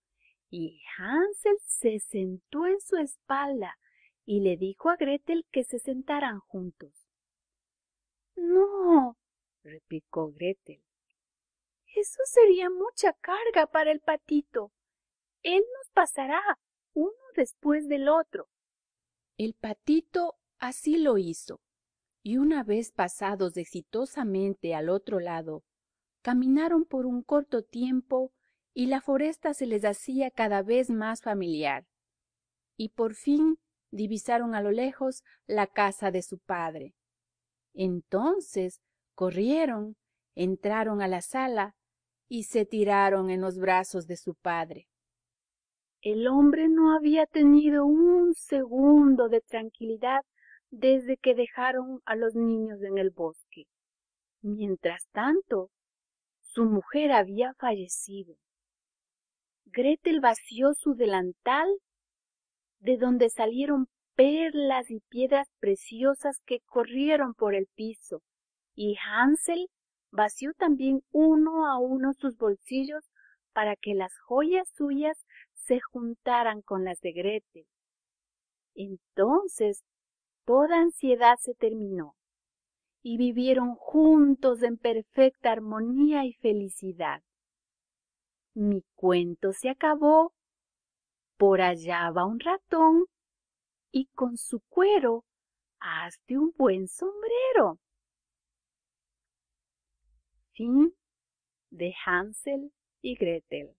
y 0.48 0.80
Hansel 0.96 1.58
se 1.64 1.98
sentó 1.98 2.66
en 2.66 2.80
su 2.80 2.98
espalda 2.98 3.76
y 4.24 4.42
le 4.42 4.56
dijo 4.56 4.90
a 4.90 4.96
Gretel 4.96 5.44
que 5.50 5.64
se 5.64 5.80
sentaran 5.80 6.38
juntos. 6.38 7.08
No, 8.36 9.16
replicó 9.66 10.32
Gretel. 10.32 10.82
Eso 11.94 12.20
sería 12.26 12.70
mucha 12.70 13.12
carga 13.14 13.66
para 13.66 13.90
el 13.90 14.00
patito. 14.00 14.72
Él 15.42 15.62
nos 15.78 15.90
pasará 15.92 16.42
uno 16.92 17.12
después 17.34 17.88
del 17.88 18.08
otro. 18.08 18.48
El 19.36 19.54
patito 19.54 20.34
así 20.58 20.98
lo 20.98 21.18
hizo, 21.18 21.60
y 22.22 22.38
una 22.38 22.64
vez 22.64 22.90
pasados 22.90 23.56
exitosamente 23.56 24.74
al 24.74 24.88
otro 24.88 25.20
lado, 25.20 25.62
caminaron 26.22 26.84
por 26.84 27.06
un 27.06 27.22
corto 27.22 27.62
tiempo 27.62 28.32
y 28.74 28.86
la 28.86 29.00
foresta 29.00 29.54
se 29.54 29.66
les 29.66 29.84
hacía 29.84 30.30
cada 30.30 30.62
vez 30.62 30.90
más 30.90 31.22
familiar. 31.22 31.86
Y 32.76 32.90
por 32.90 33.14
fin 33.14 33.58
divisaron 33.90 34.54
a 34.54 34.60
lo 34.60 34.70
lejos 34.70 35.22
la 35.46 35.66
casa 35.66 36.10
de 36.10 36.22
su 36.22 36.38
padre. 36.38 36.94
Entonces 37.72 38.80
corrieron, 39.16 39.96
entraron 40.36 41.02
a 41.02 41.08
la 41.08 41.22
sala 41.22 41.74
y 42.28 42.44
se 42.44 42.66
tiraron 42.66 43.30
en 43.30 43.40
los 43.40 43.58
brazos 43.58 44.06
de 44.06 44.16
su 44.16 44.34
padre. 44.34 44.86
El 46.02 46.28
hombre 46.28 46.68
no 46.68 46.94
había 46.94 47.26
tenido 47.26 47.86
un 47.86 48.34
segundo 48.34 49.28
de 49.28 49.40
tranquilidad 49.40 50.20
desde 50.70 51.16
que 51.16 51.34
dejaron 51.34 52.00
a 52.04 52.14
los 52.14 52.34
niños 52.34 52.82
en 52.82 52.98
el 52.98 53.10
bosque. 53.10 53.64
Mientras 54.42 55.08
tanto, 55.12 55.70
su 56.40 56.64
mujer 56.64 57.12
había 57.12 57.54
fallecido. 57.54 58.36
Gretel 59.64 60.20
vació 60.20 60.74
su 60.74 60.94
delantal, 60.94 61.68
de 62.78 62.98
donde 62.98 63.30
salieron 63.30 63.88
perlas 64.14 64.90
y 64.90 65.00
piedras 65.08 65.48
preciosas 65.58 66.40
que 66.46 66.60
corrieron 66.66 67.34
por 67.34 67.54
el 67.54 67.66
piso, 67.74 68.22
y 68.76 68.96
Hansel 69.04 69.68
vació 70.12 70.52
también 70.54 71.02
uno 71.10 71.66
a 71.66 71.78
uno 71.78 72.12
sus 72.12 72.36
bolsillos 72.36 73.02
para 73.52 73.74
que 73.74 73.94
las 73.94 74.16
joyas 74.20 74.68
suyas 74.76 75.26
se 75.54 75.80
juntaran 75.80 76.60
con 76.62 76.84
las 76.84 77.00
de 77.00 77.12
Gretel. 77.12 77.66
Entonces 78.74 79.82
toda 80.44 80.76
ansiedad 80.78 81.36
se 81.40 81.54
terminó 81.54 82.14
y 83.02 83.16
vivieron 83.16 83.74
juntos 83.76 84.62
en 84.62 84.76
perfecta 84.76 85.52
armonía 85.52 86.24
y 86.24 86.34
felicidad. 86.34 87.22
Mi 88.54 88.82
cuento 88.94 89.52
se 89.52 89.70
acabó. 89.70 90.32
Por 91.38 91.60
allá 91.60 92.10
va 92.10 92.24
un 92.24 92.40
ratón 92.40 93.06
y 93.90 94.06
con 94.14 94.36
su 94.36 94.60
cuero 94.68 95.24
hazte 95.78 96.38
un 96.38 96.52
buen 96.56 96.88
sombrero. 96.88 97.78
Fin 100.56 100.94
de 101.70 101.94
Hansel 102.06 102.72
y 103.02 103.14
Gretel. 103.14 103.75